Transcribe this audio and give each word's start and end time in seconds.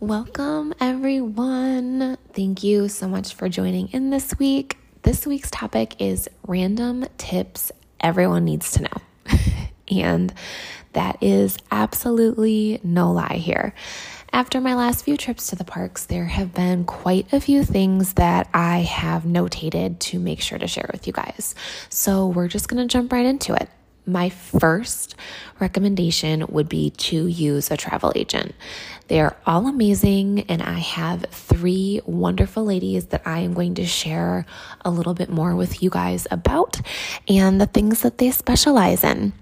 Welcome, 0.00 0.72
everyone. 0.80 2.16
Thank 2.32 2.62
you 2.62 2.88
so 2.88 3.06
much 3.06 3.34
for 3.34 3.50
joining 3.50 3.88
in 3.88 4.08
this 4.08 4.38
week. 4.38 4.78
This 5.02 5.26
week's 5.26 5.50
topic 5.50 6.00
is 6.00 6.26
random 6.46 7.04
tips 7.18 7.70
everyone 8.00 8.46
needs 8.46 8.72
to 8.72 8.84
know. 8.84 9.36
and 9.90 10.32
that 10.94 11.22
is 11.22 11.58
absolutely 11.70 12.80
no 12.82 13.12
lie 13.12 13.36
here. 13.36 13.74
After 14.32 14.58
my 14.58 14.74
last 14.74 15.04
few 15.04 15.18
trips 15.18 15.48
to 15.48 15.56
the 15.56 15.64
parks, 15.64 16.06
there 16.06 16.24
have 16.24 16.54
been 16.54 16.86
quite 16.86 17.30
a 17.34 17.38
few 17.38 17.62
things 17.62 18.14
that 18.14 18.48
I 18.54 18.78
have 18.78 19.24
notated 19.24 19.98
to 19.98 20.18
make 20.18 20.40
sure 20.40 20.58
to 20.58 20.66
share 20.66 20.88
with 20.90 21.06
you 21.06 21.12
guys. 21.12 21.54
So 21.90 22.26
we're 22.26 22.48
just 22.48 22.68
going 22.68 22.88
to 22.88 22.90
jump 22.90 23.12
right 23.12 23.26
into 23.26 23.52
it 23.52 23.68
my 24.06 24.28
first 24.28 25.14
recommendation 25.58 26.46
would 26.48 26.68
be 26.68 26.90
to 26.90 27.26
use 27.26 27.70
a 27.70 27.76
travel 27.76 28.12
agent. 28.14 28.54
They 29.08 29.20
are 29.20 29.36
all 29.46 29.66
amazing, 29.66 30.40
and 30.48 30.62
I 30.62 30.78
have 30.78 31.26
three 31.30 32.00
wonderful 32.04 32.64
ladies 32.64 33.06
that 33.06 33.22
I 33.26 33.40
am 33.40 33.54
going 33.54 33.74
to 33.74 33.84
share 33.84 34.46
a 34.84 34.90
little 34.90 35.14
bit 35.14 35.30
more 35.30 35.54
with 35.54 35.82
you 35.82 35.90
guys 35.90 36.26
about 36.30 36.80
and 37.28 37.60
the 37.60 37.66
things 37.66 38.02
that 38.02 38.18
they 38.18 38.30
specialize 38.30 39.04
in. 39.04 39.32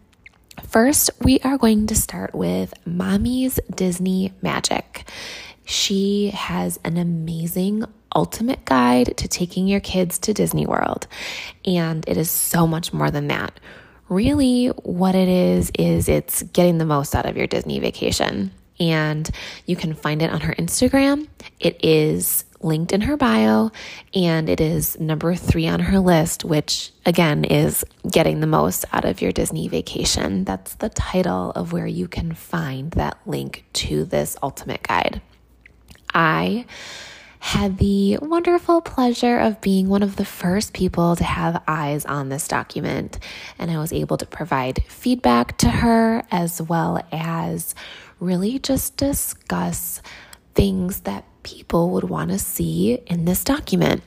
First, 0.67 1.11
we 1.23 1.39
are 1.41 1.59
going 1.59 1.87
to 1.87 1.95
start 1.95 2.35
with 2.35 2.75
Mommy's 2.85 3.61
Disney 3.75 4.33
Magic. 4.43 5.09
She 5.65 6.31
has 6.31 6.81
an 6.85 6.97
amazing 6.97 7.85
ultimate 8.17 8.65
guide 8.65 9.17
to 9.19 9.29
taking 9.29 9.69
your 9.69 9.81
kids 9.81 10.19
to 10.21 10.33
Disney 10.33 10.67
World, 10.67 11.07
and 11.65 12.09
it 12.09 12.17
is 12.17 12.31
so 12.31 12.67
much 12.67 12.93
more 12.93 13.11
than 13.11 13.29
that 13.29 13.61
really 14.09 14.69
what 14.69 15.15
it 15.15 15.29
is 15.29 15.71
is 15.79 16.09
it's 16.09 16.43
getting 16.43 16.79
the 16.79 16.85
most 16.85 17.15
out 17.15 17.27
of 17.27 17.37
your 17.37 17.47
Disney 17.47 17.79
vacation. 17.79 18.53
And 18.81 19.29
you 19.67 19.75
can 19.75 19.95
find 19.95 20.23
it 20.23 20.31
on 20.31 20.41
her 20.43 20.55
Instagram. 20.55 21.27
It 21.59 21.85
is 21.85 22.45
linked 22.61 22.93
in 22.93 23.03
her 23.03 23.17
bio, 23.17 23.71
and 24.15 24.49
it 24.49 24.61
is 24.61 24.99
number 24.99 25.35
three 25.35 25.67
on 25.67 25.81
her 25.81 25.99
list, 25.99 26.45
which 26.45 26.93
again 27.07 27.45
is 27.45 27.85
getting 28.11 28.41
the 28.41 28.47
most 28.47 28.85
out 28.93 29.05
of 29.05 29.21
your 29.21 29.33
Disney 29.33 29.69
vacation. 29.69 30.45
That's 30.45 30.75
the 30.75 30.89
title 30.89 31.51
of 31.53 31.73
where 31.73 31.87
you 31.87 32.09
can 32.09 32.35
find 32.35 32.91
that 32.93 33.19
link 33.27 33.65
to 33.75 34.05
this 34.05 34.37
ultimate 34.43 34.83
guide. 34.83 35.21
I 36.15 36.67
had 37.41 37.79
the 37.79 38.19
wonderful 38.21 38.81
pleasure 38.81 39.39
of 39.39 39.61
being 39.61 39.89
one 39.89 40.03
of 40.03 40.17
the 40.17 40.25
first 40.25 40.73
people 40.73 41.17
to 41.17 41.25
have 41.25 41.63
eyes 41.67 42.05
on 42.05 42.29
this 42.29 42.49
document, 42.49 43.19
and 43.59 43.71
I 43.71 43.79
was 43.79 43.93
able 43.93 44.17
to 44.19 44.27
provide 44.27 44.83
feedback 44.89 45.59
to 45.59 45.69
her 45.69 46.23
as 46.31 46.61
well 46.61 47.01
as 47.13 47.75
really 48.21 48.59
just 48.59 48.97
discuss 48.97 50.03
things 50.55 51.01
that 51.01 51.25
people 51.45 51.91
would 51.91 52.05
want 52.05 52.31
to 52.31 52.39
see 52.39 52.95
in 53.07 53.25
this 53.25 53.45
document. 53.45 54.03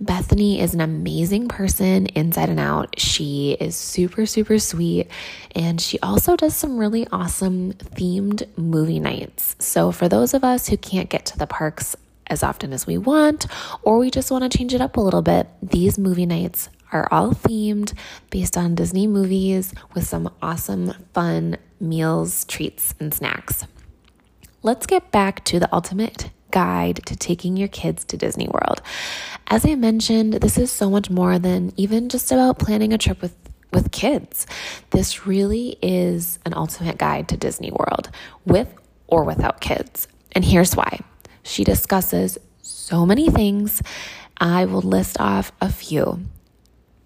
Bethany 0.00 0.60
is 0.60 0.74
an 0.74 0.80
amazing 0.80 1.46
person 1.46 2.06
inside 2.06 2.48
and 2.48 2.58
out. 2.58 2.98
She 2.98 3.52
is 3.52 3.76
super, 3.76 4.26
super 4.26 4.58
sweet. 4.58 5.08
And 5.54 5.80
she 5.80 6.00
also 6.00 6.34
does 6.34 6.56
some 6.56 6.78
really 6.78 7.06
awesome 7.12 7.74
themed 7.74 8.48
movie 8.56 8.98
nights. 8.98 9.54
So, 9.60 9.92
for 9.92 10.08
those 10.08 10.34
of 10.34 10.42
us 10.42 10.68
who 10.68 10.76
can't 10.76 11.10
get 11.10 11.26
to 11.26 11.38
the 11.38 11.46
parks 11.46 11.94
as 12.26 12.42
often 12.42 12.72
as 12.72 12.86
we 12.86 12.98
want, 12.98 13.46
or 13.82 13.98
we 13.98 14.10
just 14.10 14.30
want 14.30 14.50
to 14.50 14.56
change 14.56 14.74
it 14.74 14.80
up 14.80 14.96
a 14.96 15.00
little 15.00 15.22
bit, 15.22 15.48
these 15.62 15.98
movie 15.98 16.26
nights 16.26 16.68
are 16.92 17.08
all 17.10 17.32
themed 17.32 17.94
based 18.30 18.56
on 18.56 18.74
Disney 18.74 19.06
movies 19.06 19.72
with 19.94 20.06
some 20.06 20.32
awesome, 20.42 20.92
fun 21.14 21.56
meals, 21.80 22.44
treats, 22.44 22.94
and 23.00 23.12
snacks. 23.12 23.66
Let's 24.62 24.86
get 24.86 25.10
back 25.10 25.44
to 25.46 25.58
the 25.58 25.72
ultimate 25.74 26.30
guide 26.50 27.00
to 27.06 27.16
taking 27.16 27.56
your 27.56 27.68
kids 27.68 28.04
to 28.04 28.16
Disney 28.16 28.46
World. 28.46 28.82
As 29.48 29.64
I 29.66 29.74
mentioned, 29.74 30.34
this 30.34 30.56
is 30.58 30.70
so 30.70 30.88
much 30.88 31.10
more 31.10 31.38
than 31.38 31.72
even 31.76 32.08
just 32.08 32.30
about 32.30 32.58
planning 32.58 32.92
a 32.92 32.98
trip 32.98 33.20
with 33.20 33.34
with 33.72 33.90
kids. 33.90 34.46
This 34.90 35.26
really 35.26 35.78
is 35.80 36.38
an 36.44 36.52
ultimate 36.54 36.98
guide 36.98 37.28
to 37.28 37.38
Disney 37.38 37.70
World 37.70 38.10
with 38.44 38.72
or 39.06 39.24
without 39.24 39.60
kids. 39.60 40.08
And 40.32 40.44
here's 40.44 40.76
why. 40.76 41.00
She 41.42 41.64
discusses 41.64 42.38
so 42.62 43.04
many 43.04 43.28
things. 43.28 43.82
I 44.38 44.64
will 44.64 44.82
list 44.82 45.20
off 45.20 45.52
a 45.60 45.70
few. 45.70 46.20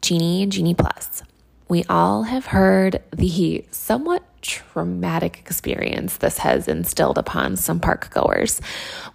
Genie 0.03 0.47
Genie 0.47 0.75
Plus. 0.75 1.23
We 1.69 1.83
all 1.89 2.23
have 2.23 2.47
heard 2.47 3.03
the 3.11 3.65
somewhat 3.73 4.23
traumatic 4.41 5.39
experience 5.41 6.19
this 6.19 6.39
has 6.39 6.69
instilled 6.69 7.19
upon 7.19 7.57
some 7.57 7.81
park 7.81 8.11
goers, 8.11 8.61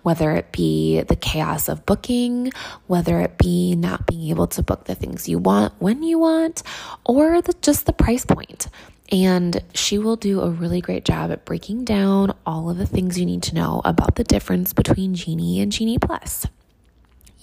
whether 0.01 0.31
it 0.31 0.51
be 0.51 1.01
the 1.01 1.15
chaos 1.15 1.69
of 1.69 1.85
booking, 1.85 2.51
whether 2.87 3.21
it 3.21 3.37
be 3.37 3.75
not 3.75 4.05
being 4.05 4.29
able 4.29 4.47
to 4.47 4.61
book 4.61 4.83
the 4.83 4.95
things 4.95 5.29
you 5.29 5.39
want 5.39 5.73
when 5.79 6.03
you 6.03 6.19
want, 6.19 6.61
or 7.05 7.41
the, 7.41 7.53
just 7.61 7.85
the 7.85 7.93
price 7.93 8.25
point. 8.25 8.67
And 9.11 9.61
she 9.73 9.97
will 9.97 10.15
do 10.15 10.39
a 10.39 10.49
really 10.49 10.79
great 10.79 11.03
job 11.03 11.31
at 11.31 11.43
breaking 11.43 11.83
down 11.83 12.33
all 12.45 12.69
of 12.69 12.77
the 12.77 12.85
things 12.85 13.19
you 13.19 13.25
need 13.25 13.43
to 13.43 13.55
know 13.55 13.81
about 13.83 14.15
the 14.15 14.23
difference 14.23 14.71
between 14.71 15.15
Genie 15.15 15.59
and 15.59 15.71
Genie 15.71 15.99
Plus. 15.99 16.45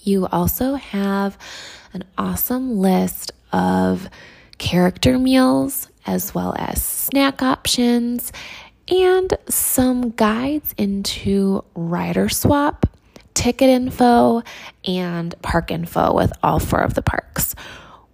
You 0.01 0.25
also 0.27 0.75
have 0.75 1.37
an 1.93 2.03
awesome 2.17 2.77
list 2.77 3.31
of 3.51 4.09
character 4.57 5.19
meals 5.19 5.87
as 6.07 6.33
well 6.33 6.55
as 6.57 6.83
snack 6.83 7.41
options 7.41 8.31
and 8.87 9.31
some 9.47 10.09
guides 10.11 10.73
into 10.77 11.63
rider 11.75 12.29
swap, 12.29 12.85
ticket 13.35 13.69
info, 13.69 14.41
and 14.85 15.39
park 15.41 15.71
info 15.71 16.15
with 16.15 16.33
all 16.41 16.59
four 16.59 16.81
of 16.81 16.95
the 16.95 17.01
parks. 17.01 17.55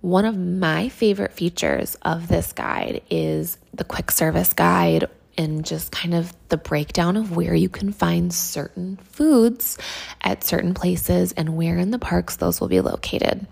One 0.06 0.26
of 0.26 0.38
my 0.38 0.90
favorite 0.90 1.34
features 1.34 1.98
of 2.04 2.28
this 2.28 2.54
guide 2.54 3.02
is 3.10 3.58
the 3.74 3.84
quick 3.84 4.12
service 4.12 4.54
guide 4.54 5.10
and 5.36 5.66
just 5.66 5.92
kind 5.92 6.14
of 6.14 6.32
the 6.50 6.58
breakdown 6.58 7.18
of 7.18 7.36
where 7.36 7.56
you 7.56 7.70
can 7.70 7.92
find 7.92 8.32
certain 8.32 8.98
foods 8.98 9.80
at 10.22 10.44
certain 10.44 10.76
places 10.76 11.32
and 11.32 11.58
where 11.58 11.80
in 11.80 11.90
the 11.90 11.98
parks 11.98 12.36
those 12.36 12.62
will 12.62 12.68
be 12.68 12.82
located. 12.82 13.48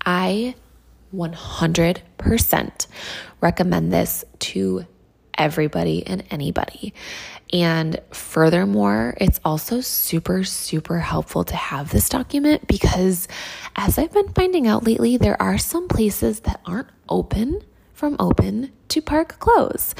I 0.00 0.54
100% 1.14 2.86
recommend 3.42 3.92
this 3.92 4.24
to 4.38 4.86
everybody 5.36 6.06
and 6.06 6.24
anybody. 6.30 6.94
And 7.52 8.00
furthermore, 8.10 9.16
it's 9.20 9.40
also 9.44 9.80
super, 9.80 10.42
super 10.42 10.98
helpful 10.98 11.44
to 11.44 11.56
have 11.56 11.90
this 11.90 12.08
document 12.08 12.66
because 12.66 13.28
as 13.76 13.98
I've 13.98 14.12
been 14.12 14.32
finding 14.32 14.66
out 14.66 14.84
lately, 14.84 15.16
there 15.16 15.40
are 15.40 15.58
some 15.58 15.86
places 15.86 16.40
that 16.40 16.60
aren't 16.64 16.88
open 17.08 17.62
from 17.94 18.16
open 18.18 18.72
to 18.88 19.00
park 19.00 19.38
close. 19.38 19.94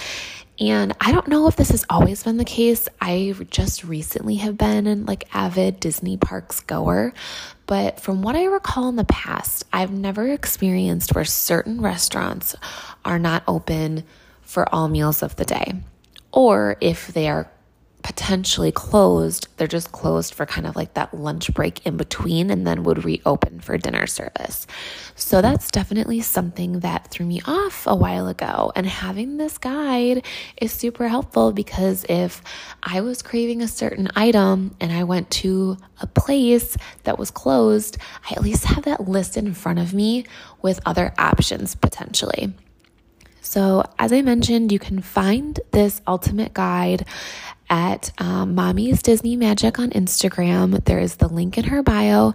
And 0.58 0.94
I 1.00 1.12
don't 1.12 1.28
know 1.28 1.48
if 1.48 1.56
this 1.56 1.70
has 1.70 1.84
always 1.90 2.22
been 2.22 2.38
the 2.38 2.44
case. 2.44 2.88
I 3.00 3.34
just 3.50 3.84
recently 3.84 4.36
have 4.36 4.56
been 4.56 4.86
an 4.86 5.04
like 5.04 5.28
avid 5.34 5.80
Disney 5.80 6.16
parks 6.16 6.60
goer, 6.60 7.12
but 7.66 8.00
from 8.00 8.22
what 8.22 8.36
I 8.36 8.46
recall 8.46 8.88
in 8.88 8.96
the 8.96 9.04
past, 9.04 9.64
I've 9.72 9.92
never 9.92 10.28
experienced 10.28 11.14
where 11.14 11.26
certain 11.26 11.80
restaurants 11.80 12.56
are 13.04 13.18
not 13.18 13.42
open 13.46 14.04
for 14.42 14.72
all 14.74 14.88
meals 14.88 15.22
of 15.22 15.36
the 15.36 15.44
day. 15.44 15.74
Or 16.32 16.76
if 16.80 17.08
they 17.08 17.28
are 17.28 17.50
potentially 18.06 18.70
closed, 18.70 19.48
they're 19.56 19.66
just 19.66 19.90
closed 19.90 20.32
for 20.32 20.46
kind 20.46 20.64
of 20.64 20.76
like 20.76 20.94
that 20.94 21.12
lunch 21.12 21.52
break 21.52 21.84
in 21.84 21.96
between 21.96 22.52
and 22.52 22.64
then 22.64 22.84
would 22.84 23.04
reopen 23.04 23.58
for 23.58 23.76
dinner 23.76 24.06
service. 24.06 24.64
So 25.16 25.42
that's 25.42 25.72
definitely 25.72 26.20
something 26.20 26.78
that 26.80 27.08
threw 27.10 27.26
me 27.26 27.40
off 27.46 27.84
a 27.84 27.96
while 27.96 28.28
ago. 28.28 28.70
And 28.76 28.86
having 28.86 29.38
this 29.38 29.58
guide 29.58 30.24
is 30.62 30.70
super 30.70 31.08
helpful 31.08 31.50
because 31.50 32.06
if 32.08 32.42
I 32.80 33.00
was 33.00 33.22
craving 33.22 33.60
a 33.60 33.66
certain 33.66 34.08
item 34.14 34.76
and 34.80 34.92
I 34.92 35.02
went 35.02 35.28
to 35.42 35.76
a 36.00 36.06
place 36.06 36.76
that 37.02 37.18
was 37.18 37.32
closed, 37.32 37.98
I 38.30 38.34
at 38.34 38.42
least 38.42 38.66
have 38.66 38.84
that 38.84 39.08
list 39.08 39.36
in 39.36 39.52
front 39.52 39.80
of 39.80 39.92
me 39.92 40.26
with 40.62 40.78
other 40.86 41.12
options 41.18 41.74
potentially. 41.74 42.54
So, 43.46 43.84
as 43.96 44.12
I 44.12 44.22
mentioned, 44.22 44.72
you 44.72 44.80
can 44.80 45.00
find 45.00 45.60
this 45.70 46.02
ultimate 46.04 46.52
guide 46.52 47.06
at 47.70 48.10
um, 48.18 48.56
Mommy's 48.56 49.02
Disney 49.02 49.36
Magic 49.36 49.78
on 49.78 49.90
Instagram. 49.90 50.84
There 50.84 50.98
is 50.98 51.16
the 51.16 51.28
link 51.28 51.56
in 51.56 51.64
her 51.64 51.80
bio. 51.80 52.34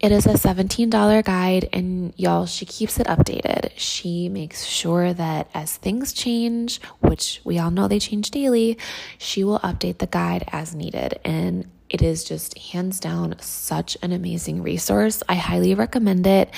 It 0.00 0.12
is 0.12 0.24
a 0.24 0.30
$17 0.30 1.24
guide, 1.24 1.68
and 1.74 2.14
y'all, 2.16 2.46
she 2.46 2.64
keeps 2.64 2.98
it 2.98 3.06
updated. 3.06 3.72
She 3.76 4.30
makes 4.30 4.64
sure 4.64 5.12
that 5.12 5.50
as 5.52 5.76
things 5.76 6.14
change, 6.14 6.80
which 7.00 7.42
we 7.44 7.58
all 7.58 7.70
know 7.70 7.86
they 7.86 7.98
change 7.98 8.30
daily, 8.30 8.78
she 9.18 9.44
will 9.44 9.58
update 9.60 9.98
the 9.98 10.06
guide 10.06 10.48
as 10.52 10.74
needed. 10.74 11.20
And 11.22 11.70
it 11.90 12.00
is 12.00 12.24
just 12.24 12.56
hands 12.58 12.98
down 12.98 13.36
such 13.40 13.96
an 14.02 14.10
amazing 14.10 14.62
resource. 14.62 15.22
I 15.28 15.34
highly 15.34 15.74
recommend 15.74 16.26
it. 16.26 16.50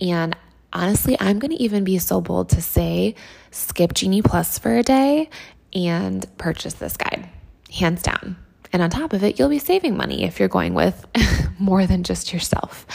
And 0.00 0.36
honestly, 0.72 1.16
I'm 1.20 1.38
going 1.38 1.50
to 1.50 1.62
even 1.62 1.84
be 1.84 1.98
so 1.98 2.20
bold 2.20 2.50
to 2.50 2.62
say 2.62 3.14
skip 3.50 3.94
Genie 3.94 4.22
Plus 4.22 4.58
for 4.58 4.76
a 4.76 4.82
day 4.82 5.30
and 5.74 6.26
purchase 6.38 6.74
this 6.74 6.96
guide. 6.96 7.28
Hands 7.72 8.00
down. 8.02 8.36
and 8.72 8.82
on 8.82 8.90
top 8.90 9.12
of 9.12 9.24
it, 9.24 9.38
you'll 9.38 9.48
be 9.48 9.58
saving 9.58 9.96
money 9.96 10.24
if 10.24 10.38
you're 10.38 10.48
going 10.48 10.74
with 10.74 11.06
more 11.58 11.86
than 11.86 12.02
just 12.02 12.32
yourself. 12.32 12.86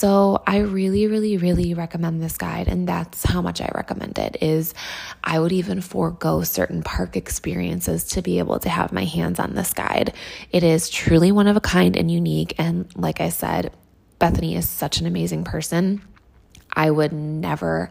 So 0.00 0.42
I 0.46 0.58
really, 0.60 1.08
really, 1.08 1.36
really 1.36 1.74
recommend 1.74 2.22
this 2.22 2.38
guide. 2.38 2.68
And 2.68 2.88
that's 2.88 3.22
how 3.22 3.42
much 3.42 3.60
I 3.60 3.70
recommend 3.74 4.18
it 4.18 4.38
is 4.40 4.72
I 5.22 5.38
would 5.38 5.52
even 5.52 5.82
forego 5.82 6.42
certain 6.42 6.82
park 6.82 7.16
experiences 7.16 8.04
to 8.04 8.22
be 8.22 8.38
able 8.38 8.58
to 8.60 8.70
have 8.70 8.92
my 8.92 9.04
hands 9.04 9.38
on 9.38 9.54
this 9.54 9.74
guide. 9.74 10.14
It 10.52 10.62
is 10.62 10.88
truly 10.88 11.32
one 11.32 11.48
of 11.48 11.56
a 11.58 11.60
kind 11.60 11.98
and 11.98 12.10
unique. 12.10 12.54
And 12.56 12.90
like 12.96 13.20
I 13.20 13.28
said, 13.28 13.74
Bethany 14.18 14.56
is 14.56 14.66
such 14.66 15.00
an 15.00 15.06
amazing 15.06 15.44
person. 15.44 16.00
I 16.72 16.90
would 16.90 17.12
never 17.12 17.90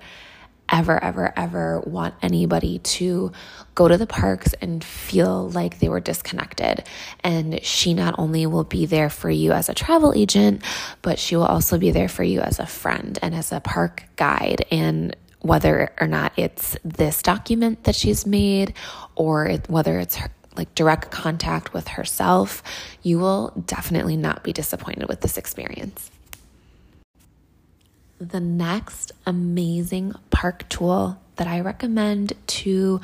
ever, 0.72 1.04
ever, 1.04 1.34
ever 1.36 1.80
want 1.82 2.16
anybody 2.22 2.80
to 2.80 3.32
go 3.76 3.88
to 3.88 3.98
the 3.98 4.08
parks 4.08 4.54
and 4.62 4.84
feel 4.84 5.50
like 5.50 5.80
they 5.80 5.90
were 5.90 6.00
disconnected. 6.00 6.84
And 7.24 7.64
she 7.64 7.94
not 7.94 8.16
only 8.18 8.46
will 8.46 8.64
be 8.64 8.86
there 8.86 9.10
for 9.10 9.30
you 9.30 9.52
as 9.52 9.70
a 9.70 9.74
travel 9.74 10.14
agent, 10.16 10.64
but 11.02 11.20
she 11.20 11.36
will 11.36 11.46
also 11.46 11.78
be 11.78 11.92
there 11.92 12.10
for 12.10 12.24
you 12.24 12.42
as 12.42 12.60
a 12.60 12.66
friend 12.66 13.18
and 13.22 13.34
as 13.34 13.52
a 13.52 13.60
park 13.60 14.04
guide. 14.16 14.66
And 14.72 15.16
whether 15.42 15.92
or 16.00 16.08
not 16.08 16.34
it's 16.38 16.78
this 16.84 17.22
document 17.22 17.86
that 17.86 17.96
she's 17.96 18.26
made 18.26 18.74
or 19.16 19.46
it, 19.48 19.70
whether 19.70 20.00
it's 20.00 20.18
her, 20.18 20.30
like 20.58 20.76
direct 20.76 21.10
contact 21.10 21.74
with 21.74 21.88
herself, 21.88 22.62
you 23.02 23.18
will 23.18 23.54
definitely 23.66 24.18
not 24.18 24.44
be 24.44 24.52
disappointed 24.52 25.08
with 25.08 25.22
this 25.22 25.38
experience 25.38 26.09
the 28.20 28.40
next 28.40 29.12
amazing 29.26 30.14
park 30.30 30.68
tool 30.70 31.20
that 31.38 31.48
I 31.48 31.62
recommend 31.62 32.34
to, 32.48 33.02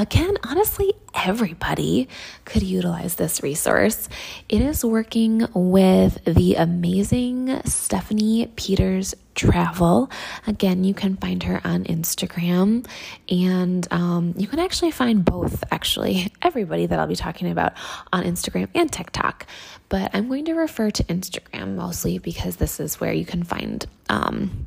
again, 0.00 0.38
honestly, 0.48 0.94
everybody 1.14 2.08
could 2.46 2.62
utilize 2.62 3.16
this 3.16 3.42
resource. 3.42 4.08
It 4.48 4.62
is 4.62 4.82
working 4.82 5.46
with 5.52 6.24
the 6.24 6.54
amazing 6.54 7.60
Stephanie 7.66 8.46
Peters 8.56 9.14
Travel. 9.34 10.10
Again, 10.46 10.84
you 10.84 10.94
can 10.94 11.16
find 11.16 11.42
her 11.42 11.60
on 11.64 11.84
Instagram, 11.84 12.86
and 13.28 13.86
um, 13.90 14.32
you 14.38 14.46
can 14.46 14.58
actually 14.58 14.90
find 14.90 15.22
both, 15.22 15.62
actually, 15.70 16.32
everybody 16.42 16.86
that 16.86 16.98
I'll 16.98 17.06
be 17.06 17.14
talking 17.14 17.50
about 17.50 17.74
on 18.10 18.24
Instagram 18.24 18.68
and 18.74 18.90
TikTok. 18.90 19.46
But 19.90 20.10
I'm 20.14 20.28
going 20.28 20.46
to 20.46 20.54
refer 20.54 20.90
to 20.92 21.04
Instagram 21.04 21.76
mostly 21.76 22.18
because 22.18 22.56
this 22.56 22.80
is 22.80 23.00
where 23.00 23.12
you 23.12 23.26
can 23.26 23.44
find. 23.44 23.86
Um, 24.08 24.66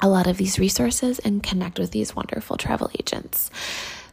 a 0.00 0.08
lot 0.08 0.28
of 0.28 0.36
these 0.36 0.60
resources 0.60 1.18
and 1.18 1.42
connect 1.42 1.76
with 1.76 1.90
these 1.90 2.14
wonderful 2.14 2.56
travel 2.56 2.88
agents. 3.00 3.50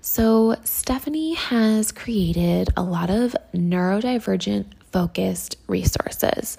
So, 0.07 0.56
Stephanie 0.63 1.34
has 1.34 1.92
created 1.92 2.69
a 2.78 2.84
lot 2.84 3.10
of 3.10 3.36
neurodivergent 3.56 4.66
focused 4.92 5.57
resources. 5.68 6.57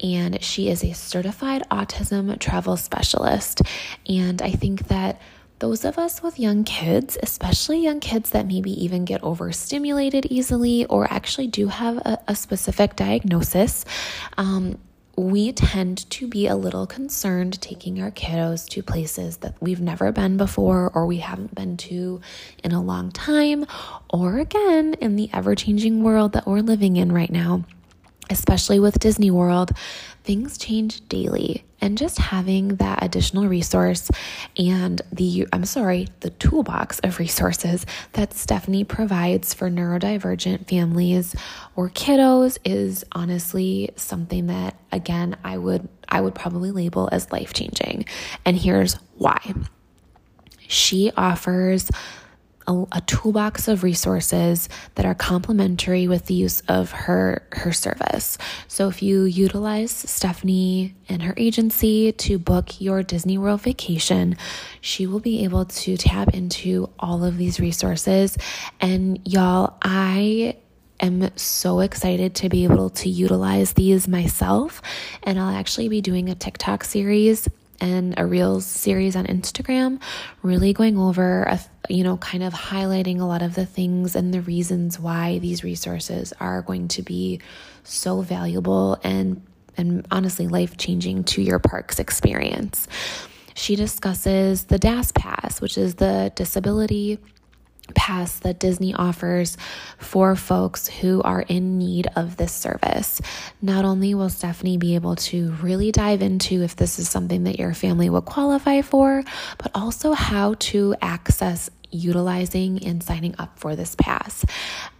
And 0.00 0.40
she 0.40 0.68
is 0.68 0.84
a 0.84 0.92
certified 0.92 1.64
autism 1.72 2.38
travel 2.38 2.76
specialist. 2.76 3.62
And 4.08 4.40
I 4.40 4.52
think 4.52 4.86
that 4.86 5.20
those 5.58 5.84
of 5.84 5.98
us 5.98 6.22
with 6.22 6.38
young 6.38 6.62
kids, 6.62 7.18
especially 7.20 7.82
young 7.82 7.98
kids 7.98 8.30
that 8.30 8.46
maybe 8.46 8.70
even 8.84 9.04
get 9.04 9.24
overstimulated 9.24 10.26
easily 10.26 10.86
or 10.86 11.12
actually 11.12 11.48
do 11.48 11.66
have 11.66 11.96
a, 11.96 12.20
a 12.28 12.36
specific 12.36 12.94
diagnosis, 12.94 13.84
um, 14.38 14.78
we 15.16 15.52
tend 15.52 16.08
to 16.10 16.26
be 16.26 16.46
a 16.46 16.56
little 16.56 16.86
concerned 16.86 17.60
taking 17.60 18.00
our 18.00 18.10
kiddos 18.10 18.68
to 18.70 18.82
places 18.82 19.38
that 19.38 19.54
we've 19.60 19.80
never 19.80 20.12
been 20.12 20.36
before 20.36 20.90
or 20.94 21.06
we 21.06 21.18
haven't 21.18 21.54
been 21.54 21.76
to 21.76 22.20
in 22.62 22.72
a 22.72 22.82
long 22.82 23.10
time, 23.12 23.66
or 24.10 24.38
again, 24.38 24.94
in 24.94 25.16
the 25.16 25.30
ever 25.32 25.54
changing 25.54 26.02
world 26.02 26.32
that 26.32 26.46
we're 26.46 26.60
living 26.60 26.96
in 26.96 27.12
right 27.12 27.30
now 27.30 27.64
especially 28.30 28.80
with 28.80 28.98
Disney 28.98 29.30
World, 29.30 29.70
things 30.24 30.58
change 30.58 31.06
daily. 31.08 31.64
And 31.80 31.98
just 31.98 32.16
having 32.16 32.76
that 32.76 33.02
additional 33.04 33.46
resource 33.46 34.10
and 34.56 35.02
the, 35.12 35.46
I'm 35.52 35.66
sorry, 35.66 36.08
the 36.20 36.30
toolbox 36.30 36.98
of 37.00 37.18
resources 37.18 37.84
that 38.12 38.32
Stephanie 38.32 38.84
provides 38.84 39.52
for 39.52 39.68
neurodivergent 39.68 40.66
families 40.66 41.36
or 41.76 41.90
kiddos 41.90 42.56
is 42.64 43.04
honestly 43.12 43.90
something 43.96 44.46
that, 44.46 44.76
again, 44.92 45.36
I 45.44 45.58
would, 45.58 45.86
I 46.08 46.22
would 46.22 46.34
probably 46.34 46.70
label 46.70 47.10
as 47.12 47.30
life 47.30 47.52
changing. 47.52 48.06
And 48.46 48.56
here's 48.56 48.94
why. 49.18 49.54
She 50.66 51.12
offers 51.18 51.90
a, 52.66 52.84
a, 52.92 53.00
toolbox 53.02 53.68
of 53.68 53.82
resources 53.82 54.68
that 54.94 55.04
are 55.04 55.14
complementary 55.14 56.08
with 56.08 56.26
the 56.26 56.34
use 56.34 56.62
of 56.68 56.90
her 56.90 57.46
her 57.52 57.72
service. 57.72 58.38
So 58.68 58.88
if 58.88 59.02
you 59.02 59.24
utilize 59.24 59.90
Stephanie 59.90 60.94
and 61.08 61.22
her 61.22 61.34
agency 61.36 62.12
to 62.12 62.38
book 62.38 62.80
your 62.80 63.02
Disney 63.02 63.38
World 63.38 63.62
vacation, 63.62 64.36
she 64.80 65.06
will 65.06 65.20
be 65.20 65.44
able 65.44 65.66
to 65.66 65.96
tap 65.96 66.34
into 66.34 66.90
all 66.98 67.24
of 67.24 67.36
these 67.36 67.60
resources. 67.60 68.36
And 68.80 69.20
y'all, 69.24 69.76
I 69.82 70.56
am 71.00 71.36
so 71.36 71.80
excited 71.80 72.34
to 72.36 72.48
be 72.48 72.64
able 72.64 72.90
to 72.90 73.08
utilize 73.08 73.74
these 73.74 74.08
myself. 74.08 74.80
And 75.22 75.38
I'll 75.38 75.54
actually 75.54 75.88
be 75.88 76.00
doing 76.00 76.30
a 76.30 76.34
TikTok 76.34 76.84
series 76.84 77.48
and 77.80 78.14
a 78.16 78.26
Reels 78.26 78.66
series 78.66 79.16
on 79.16 79.26
Instagram, 79.26 80.00
really 80.42 80.72
going 80.72 80.98
over, 80.98 81.42
a, 81.44 81.60
you 81.88 82.04
know, 82.04 82.16
kind 82.16 82.42
of 82.42 82.52
highlighting 82.52 83.20
a 83.20 83.24
lot 83.24 83.42
of 83.42 83.54
the 83.54 83.66
things 83.66 84.16
and 84.16 84.32
the 84.32 84.40
reasons 84.40 84.98
why 84.98 85.38
these 85.38 85.64
resources 85.64 86.32
are 86.40 86.62
going 86.62 86.88
to 86.88 87.02
be 87.02 87.40
so 87.84 88.20
valuable 88.20 88.98
and 89.02 89.42
and 89.76 90.06
honestly 90.10 90.46
life 90.46 90.76
changing 90.76 91.24
to 91.24 91.42
your 91.42 91.58
parks 91.58 91.98
experience. 91.98 92.86
She 93.54 93.76
discusses 93.76 94.64
the 94.64 94.78
DAS 94.78 95.12
Pass, 95.12 95.60
which 95.60 95.78
is 95.78 95.96
the 95.96 96.32
disability 96.34 97.18
pass 97.94 98.38
that 98.40 98.58
Disney 98.58 98.94
offers 98.94 99.56
for 99.98 100.36
folks 100.36 100.88
who 100.88 101.20
are 101.22 101.42
in 101.42 101.78
need 101.78 102.06
of 102.16 102.36
this 102.36 102.52
service. 102.52 103.20
Not 103.60 103.84
only 103.84 104.14
will 104.14 104.30
Stephanie 104.30 104.78
be 104.78 104.94
able 104.94 105.16
to 105.16 105.52
really 105.62 105.92
dive 105.92 106.22
into 106.22 106.62
if 106.62 106.76
this 106.76 106.98
is 106.98 107.10
something 107.10 107.44
that 107.44 107.58
your 107.58 107.74
family 107.74 108.08
would 108.08 108.24
qualify 108.24 108.80
for, 108.80 109.22
but 109.58 109.70
also 109.74 110.12
how 110.12 110.54
to 110.60 110.94
access 111.02 111.68
utilizing 111.90 112.84
and 112.84 113.02
signing 113.02 113.34
up 113.38 113.58
for 113.58 113.76
this 113.76 113.94
pass. 113.94 114.44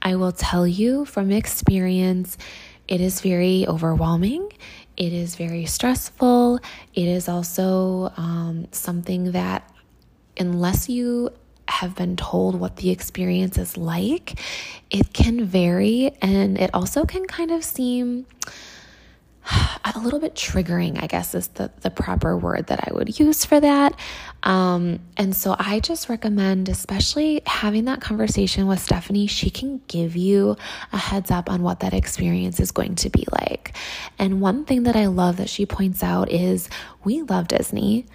I 0.00 0.16
will 0.16 0.32
tell 0.32 0.66
you 0.66 1.04
from 1.04 1.32
experience, 1.32 2.38
it 2.86 3.00
is 3.00 3.20
very 3.20 3.66
overwhelming. 3.66 4.52
It 4.96 5.12
is 5.12 5.34
very 5.34 5.64
stressful. 5.64 6.60
It 6.94 7.08
is 7.08 7.28
also 7.28 8.12
um, 8.16 8.68
something 8.70 9.32
that, 9.32 9.68
unless 10.38 10.88
you 10.88 11.30
have 11.68 11.94
been 11.94 12.16
told 12.16 12.58
what 12.58 12.76
the 12.76 12.90
experience 12.90 13.58
is 13.58 13.76
like, 13.76 14.40
it 14.90 15.12
can 15.12 15.44
vary 15.44 16.12
and 16.20 16.58
it 16.58 16.70
also 16.74 17.04
can 17.04 17.26
kind 17.26 17.50
of 17.50 17.64
seem 17.64 18.26
a 19.94 19.98
little 19.98 20.20
bit 20.20 20.34
triggering, 20.34 21.02
I 21.02 21.06
guess 21.06 21.34
is 21.34 21.48
the, 21.48 21.70
the 21.80 21.90
proper 21.90 22.36
word 22.36 22.68
that 22.68 22.88
I 22.88 22.92
would 22.92 23.18
use 23.18 23.44
for 23.44 23.60
that. 23.60 23.94
Um, 24.42 25.00
and 25.16 25.34
so 25.34 25.56
I 25.58 25.80
just 25.80 26.08
recommend, 26.08 26.68
especially 26.68 27.42
having 27.46 27.84
that 27.86 28.00
conversation 28.00 28.66
with 28.66 28.80
Stephanie, 28.80 29.26
she 29.26 29.50
can 29.50 29.80
give 29.88 30.16
you 30.16 30.56
a 30.92 30.98
heads 30.98 31.30
up 31.30 31.50
on 31.50 31.62
what 31.62 31.80
that 31.80 31.94
experience 31.94 32.60
is 32.60 32.70
going 32.70 32.94
to 32.96 33.10
be 33.10 33.24
like. 33.40 33.74
And 34.18 34.40
one 34.40 34.64
thing 34.64 34.84
that 34.84 34.96
I 34.96 35.06
love 35.06 35.38
that 35.38 35.48
she 35.48 35.66
points 35.66 36.02
out 36.02 36.30
is 36.30 36.68
we 37.04 37.22
love 37.22 37.48
Disney. 37.48 38.06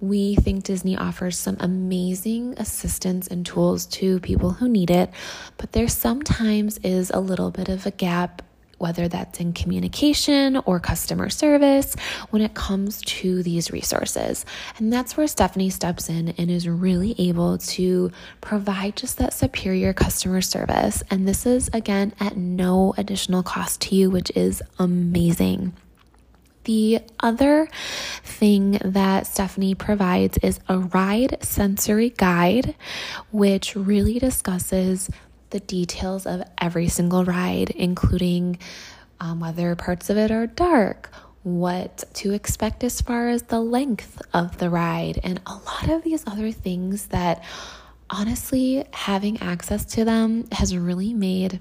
We 0.00 0.34
think 0.36 0.64
Disney 0.64 0.96
offers 0.96 1.38
some 1.38 1.56
amazing 1.60 2.54
assistance 2.58 3.28
and 3.28 3.46
tools 3.46 3.86
to 3.86 4.20
people 4.20 4.50
who 4.50 4.68
need 4.68 4.90
it, 4.90 5.10
but 5.56 5.72
there 5.72 5.88
sometimes 5.88 6.78
is 6.78 7.10
a 7.10 7.20
little 7.20 7.50
bit 7.50 7.68
of 7.68 7.86
a 7.86 7.90
gap 7.90 8.42
whether 8.78 9.08
that's 9.08 9.40
in 9.40 9.52
communication 9.52 10.56
or 10.66 10.80
customer 10.80 11.30
service, 11.30 11.94
when 12.30 12.42
it 12.42 12.54
comes 12.54 13.00
to 13.02 13.42
these 13.42 13.70
resources. 13.70 14.44
And 14.76 14.92
that's 14.92 15.16
where 15.16 15.26
Stephanie 15.26 15.70
steps 15.70 16.08
in 16.08 16.30
and 16.30 16.50
is 16.50 16.68
really 16.68 17.14
able 17.18 17.58
to 17.58 18.10
provide 18.40 18.96
just 18.96 19.18
that 19.18 19.32
superior 19.32 19.92
customer 19.92 20.42
service. 20.42 21.02
And 21.10 21.26
this 21.26 21.46
is, 21.46 21.70
again, 21.72 22.12
at 22.20 22.36
no 22.36 22.94
additional 22.96 23.42
cost 23.42 23.80
to 23.82 23.94
you, 23.94 24.10
which 24.10 24.30
is 24.34 24.62
amazing. 24.78 25.72
The 26.64 27.00
other 27.20 27.68
thing 28.22 28.78
that 28.82 29.26
Stephanie 29.26 29.74
provides 29.74 30.38
is 30.38 30.60
a 30.68 30.78
ride 30.78 31.36
sensory 31.42 32.10
guide, 32.10 32.74
which 33.30 33.76
really 33.76 34.18
discusses 34.18 35.10
the 35.50 35.60
details 35.60 36.26
of 36.26 36.42
every 36.58 36.88
single 36.88 37.24
ride, 37.24 37.70
including 37.70 38.58
um, 39.20 39.40
whether 39.40 39.74
parts 39.76 40.10
of 40.10 40.16
it 40.16 40.30
are 40.30 40.46
dark, 40.46 41.10
what 41.42 42.04
to 42.14 42.32
expect 42.32 42.82
as 42.82 43.00
far 43.00 43.28
as 43.28 43.42
the 43.42 43.60
length 43.60 44.20
of 44.32 44.58
the 44.58 44.70
ride, 44.70 45.20
and 45.22 45.40
a 45.46 45.54
lot 45.54 45.90
of 45.90 46.02
these 46.02 46.26
other 46.26 46.50
things 46.50 47.08
that 47.08 47.44
honestly, 48.10 48.84
having 48.92 49.40
access 49.40 49.84
to 49.84 50.04
them 50.04 50.46
has 50.52 50.76
really 50.76 51.12
made 51.12 51.60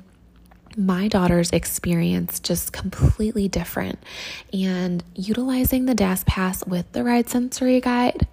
my 0.78 1.08
daughter's 1.08 1.52
experience 1.52 2.40
just 2.40 2.74
completely 2.74 3.48
different. 3.48 4.00
And 4.52 5.04
utilizing 5.16 5.86
the 5.86 5.96
DAS 5.96 6.24
Pass 6.26 6.66
with 6.66 6.92
the 6.92 7.04
Ride 7.04 7.30
Sensory 7.30 7.80
Guide, 7.82 8.28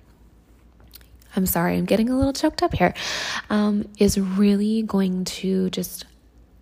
I'm 1.37 1.47
sorry, 1.47 1.77
I'm 1.77 1.85
getting 1.85 2.11
a 2.11 2.17
little 2.17 2.33
choked 2.33 2.63
up 2.63 2.75
here, 2.75 2.95
um, 3.51 3.89
is 3.99 4.19
really 4.19 4.83
going 4.83 5.25
to 5.27 5.71
just 5.71 6.07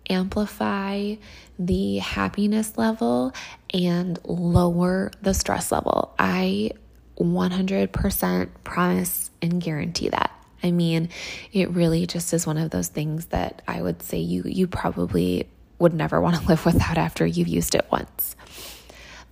amplify 0.09 1.15
the 1.57 1.97
happiness 1.97 2.77
level 2.77 3.33
and 3.73 4.19
lower 4.23 5.11
the 5.21 5.33
stress 5.33 5.71
level. 5.71 6.13
I 6.17 6.71
100% 7.19 8.49
promise 8.63 9.31
and 9.41 9.61
guarantee 9.61 10.09
that. 10.09 10.31
I 10.63 10.71
mean, 10.71 11.09
it 11.53 11.69
really 11.69 12.05
just 12.05 12.33
is 12.33 12.45
one 12.45 12.57
of 12.57 12.69
those 12.71 12.87
things 12.89 13.27
that 13.27 13.61
I 13.67 13.81
would 13.81 14.01
say 14.03 14.19
you 14.19 14.43
you 14.45 14.67
probably 14.67 15.47
would 15.79 15.93
never 15.93 16.21
want 16.21 16.35
to 16.35 16.43
live 16.47 16.65
without 16.65 16.97
after 16.97 17.25
you've 17.25 17.47
used 17.47 17.75
it 17.75 17.87
once. 17.91 18.35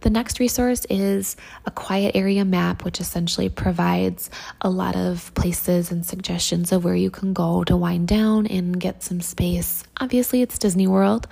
The 0.02 0.12
next 0.12 0.40
resource 0.40 0.86
is 0.90 1.36
a 1.66 1.72
quiet 1.72 2.16
area 2.16 2.46
map, 2.46 2.86
which 2.86 3.00
essentially 3.00 3.50
provides 3.50 4.30
a 4.62 4.70
lot 4.70 4.96
of 4.96 5.34
places 5.34 5.92
and 5.92 6.06
suggestions 6.06 6.72
of 6.72 6.84
where 6.84 6.96
you 6.96 7.10
can 7.10 7.34
go 7.34 7.64
to 7.64 7.76
wind 7.76 8.08
down 8.08 8.46
and 8.46 8.80
get 8.80 9.02
some 9.02 9.22
space. 9.22 9.84
Obviously, 10.00 10.44
it's 10.44 10.60
Disney 10.60 10.86
World. 10.86 11.28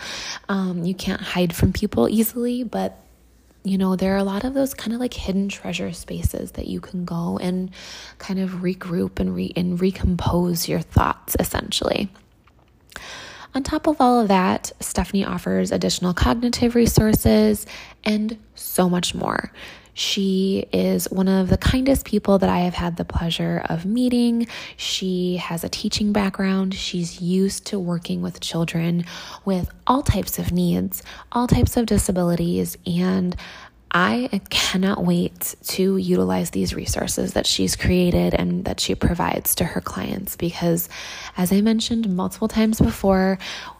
Um, 0.50 0.84
you 0.84 0.95
can't 0.95 1.22
hide 1.22 1.55
from 1.55 1.74
people 1.74 2.10
easily, 2.10 2.63
but 2.63 3.00
you 3.63 3.77
know, 3.77 3.95
there 3.95 4.13
are 4.13 4.17
a 4.17 4.24
lot 4.24 4.43
of 4.43 4.53
those 4.53 4.74
kind 4.74 4.93
of 4.93 5.00
like 5.00 5.13
hidden 5.13 5.50
treasure 5.50 5.91
spaces 5.91 6.51
that 6.51 6.67
you 6.67 6.79
can 6.79 7.05
go 7.05 7.38
and 7.39 7.72
kind 8.19 8.39
of 8.39 8.51
regroup 8.62 9.19
and 9.19 9.36
re 9.36 9.51
and 9.55 9.79
recompose 9.79 10.67
your 10.67 10.81
thoughts 10.81 11.36
essentially. 11.39 12.10
On 13.55 13.63
top 13.63 13.88
of 13.88 14.01
all 14.01 14.19
of 14.19 14.27
that, 14.27 14.74
Stephanie 14.81 15.24
offers 15.24 15.71
additional 15.71 16.13
cognitive 16.13 16.75
resources 16.75 17.65
and 18.03 18.38
so 18.53 18.89
much 18.89 19.15
more. 19.15 19.50
She 19.93 20.67
is 20.74 21.09
one 21.09 21.29
of 21.29 21.47
the 21.47 21.57
kindest 21.57 22.05
people 22.05 22.38
that 22.39 22.50
I 22.50 22.59
have 22.59 22.74
had 22.74 22.97
the 22.97 23.05
pleasure 23.05 23.65
of 23.69 23.85
meeting. 23.85 24.47
She 24.75 25.38
has 25.38 25.63
a 25.63 25.69
teaching 25.69 26.12
background. 26.12 26.74
She's 26.74 27.21
used 27.21 27.65
to 27.67 27.79
working 27.79 28.21
with 28.21 28.41
children 28.41 29.05
with 29.45 29.69
all 29.88 30.01
types 30.01 30.38
of 30.38 30.51
needs, 30.51 31.01
all 31.31 31.47
types 31.47 31.77
of 31.77 31.85
disabilities, 31.85 32.77
and 32.85 33.38
I 33.97 34.41
cannot 34.49 35.05
wait 35.05 35.55
to 35.67 35.95
utilize 35.95 36.49
these 36.49 36.75
resources 36.75 37.31
that 37.31 37.47
she's 37.47 37.77
created 37.77 38.33
and 38.33 38.65
that 38.65 38.81
she 38.81 38.93
provides 38.93 39.55
to 39.55 39.63
her 39.63 39.79
clients 39.79 40.35
because, 40.35 40.89
as 41.37 41.53
I 41.53 41.61
mentioned 41.61 42.13
multiple 42.13 42.49
times 42.49 42.81
before, 42.81 43.37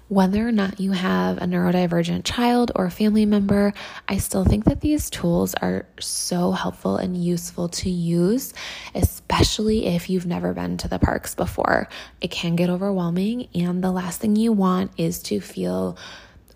whether 0.07 0.48
or 0.48 0.53
not 0.53 0.79
you 0.79 0.93
have 0.93 1.39
a 1.39 1.41
neurodivergent 1.41 2.24
child 2.24 2.72
or 2.75 2.89
family 2.89 3.25
member, 3.25 3.74
I 4.07 4.19
still 4.19 4.45
think 4.45 4.63
that 4.65 4.79
these 4.79 5.10
tools 5.10 5.53
are 5.55 5.86
so 6.00 6.53
helpful 6.53 6.95
and 6.95 7.22
useful 7.22 7.67
to 7.69 7.89
use, 7.89 8.53
especially 8.93 9.88
if 9.88 10.10
you've 10.10 10.25
never 10.25 10.53
been 10.53 10.77
to 10.77 10.88
the 10.88 10.98
parks 10.98 11.36
before. 11.36 11.89
It 12.22 12.31
can 12.31 12.55
get 12.55 12.69
overwhelming, 12.69 13.50
and 13.53 13.84
the 13.84 13.91
last 13.91 14.22
thing 14.22 14.38
you 14.38 14.53
want 14.53 14.91
is 14.98 15.22
to 15.24 15.41
feel 15.41 15.98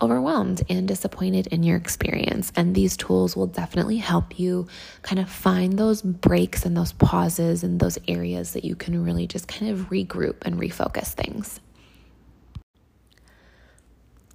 overwhelmed 0.01 0.63
and 0.69 0.87
disappointed 0.87 1.47
in 1.47 1.63
your 1.63 1.77
experience. 1.77 2.51
And 2.55 2.75
these 2.75 2.97
tools 2.97 3.35
will 3.35 3.47
definitely 3.47 3.97
help 3.97 4.39
you 4.39 4.67
kind 5.01 5.19
of 5.19 5.29
find 5.29 5.77
those 5.77 6.01
breaks 6.01 6.65
and 6.65 6.75
those 6.75 6.93
pauses 6.93 7.63
and 7.63 7.79
those 7.79 7.97
areas 8.07 8.53
that 8.53 8.63
you 8.63 8.75
can 8.75 9.03
really 9.03 9.27
just 9.27 9.47
kind 9.47 9.71
of 9.71 9.89
regroup 9.89 10.37
and 10.43 10.59
refocus 10.59 11.13
things. 11.13 11.59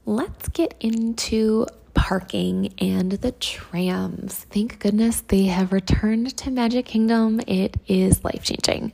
Let's 0.07 0.49
get 0.49 0.75
into 0.81 1.67
parking 1.95 2.75
and 2.79 3.13
the 3.13 3.33
trams. 3.33 4.45
Thank 4.51 4.81
goodness 4.81 5.23
they 5.29 5.45
have 5.45 5.73
returned 5.73 6.37
to 6.39 6.51
Magic 6.51 6.85
Kingdom. 6.85 7.41
It 7.47 7.77
is 7.87 8.23
life 8.23 8.43
changing. 8.43 8.93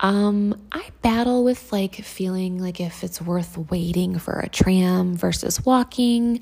Um, 0.00 0.60
I 0.72 0.90
battle 1.02 1.44
with 1.44 1.72
like 1.72 1.94
feeling 1.96 2.58
like 2.58 2.80
if 2.80 3.04
it's 3.04 3.20
worth 3.20 3.56
waiting 3.70 4.18
for 4.18 4.40
a 4.40 4.48
tram 4.48 5.16
versus 5.16 5.64
walking. 5.64 6.40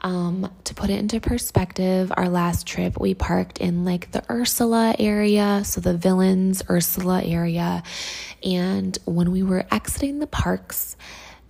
Um, 0.00 0.52
to 0.64 0.74
put 0.74 0.90
it 0.90 0.98
into 0.98 1.20
perspective, 1.20 2.12
our 2.16 2.28
last 2.28 2.66
trip 2.66 3.00
we 3.00 3.14
parked 3.14 3.58
in 3.58 3.84
like 3.84 4.10
the 4.12 4.22
Ursula 4.30 4.94
area, 4.98 5.62
so 5.64 5.80
the 5.80 5.96
Villains 5.96 6.62
Ursula 6.68 7.22
area. 7.22 7.82
And 8.44 8.96
when 9.04 9.32
we 9.32 9.42
were 9.42 9.66
exiting 9.70 10.18
the 10.18 10.26
parks, 10.26 10.96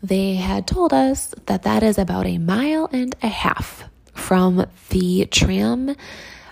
they 0.02 0.34
had 0.34 0.66
told 0.66 0.92
us 0.92 1.34
that 1.46 1.64
that 1.64 1.82
is 1.82 1.98
about 1.98 2.26
a 2.26 2.38
mile 2.38 2.88
and 2.92 3.14
a 3.22 3.28
half 3.28 3.84
from 4.14 4.66
the 4.90 5.26
tram 5.26 5.96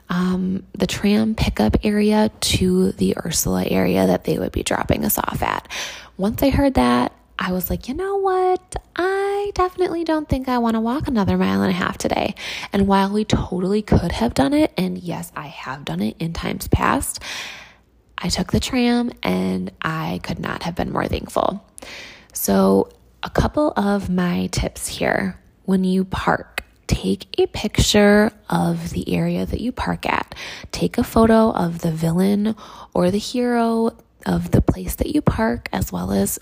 um, 0.09 0.65
the 0.73 0.87
tram 0.87 1.35
pickup 1.35 1.85
area 1.85 2.31
to 2.41 2.93
the 2.93 3.17
Ursula 3.25 3.65
area 3.65 4.07
that 4.07 4.25
they 4.25 4.39
would 4.39 4.53
be 4.53 4.63
dropping 4.63 5.05
us 5.05 5.19
off 5.19 5.43
at. 5.43 5.69
Once 6.17 6.43
I 6.43 6.51
heard 6.51 6.75
that, 6.75 7.13
I 7.39 7.53
was 7.53 7.69
like, 7.69 7.89
you 7.89 7.95
know 7.95 8.17
what? 8.17 8.77
I 8.95 9.51
definitely 9.55 10.05
don't 10.05 10.29
think 10.29 10.49
I 10.49 10.59
want 10.59 10.75
to 10.75 10.81
walk 10.81 11.07
another 11.07 11.37
mile 11.37 11.63
and 11.63 11.71
a 11.71 11.75
half 11.75 11.99
today. 11.99 12.35
And 12.73 12.87
while 12.89 13.13
we 13.13 13.25
totally 13.25 13.83
could 13.83 14.13
have 14.13 14.33
done 14.33 14.55
it, 14.55 14.73
and 14.79 14.97
yes, 14.97 15.31
I 15.37 15.49
have 15.49 15.85
done 15.85 16.01
it 16.01 16.17
in 16.19 16.33
times 16.33 16.67
past, 16.69 17.23
I 18.17 18.29
took 18.29 18.53
the 18.53 18.61
tram 18.61 19.11
and 19.23 19.71
I 19.83 20.21
could 20.23 20.39
not 20.39 20.63
have 20.63 20.75
been 20.75 20.93
more 20.93 21.07
thankful. 21.07 21.63
So, 22.33 22.91
a 23.23 23.31
couple 23.31 23.73
of 23.77 24.09
my 24.09 24.49
tips 24.53 24.87
here 24.87 25.39
when 25.65 25.85
you 25.85 26.05
park 26.05 26.56
take 26.87 27.27
a 27.41 27.47
picture 27.47 28.31
of 28.49 28.91
the 28.91 29.15
area 29.15 29.47
that 29.47 29.61
you 29.61 29.73
park 29.73 30.07
at. 30.07 30.35
Take 30.73 30.99
a 30.99 31.05
photo 31.05 31.51
of 31.51 31.81
the 31.81 31.91
villain 31.91 32.55
or 32.95 33.11
the 33.11 33.19
hero 33.19 33.97
of 34.25 34.51
the 34.51 34.63
place 34.63 34.97
that 34.97 35.15
you 35.15 35.23
park, 35.23 35.69
as 35.73 35.93
well 35.93 36.13
as 36.13 36.39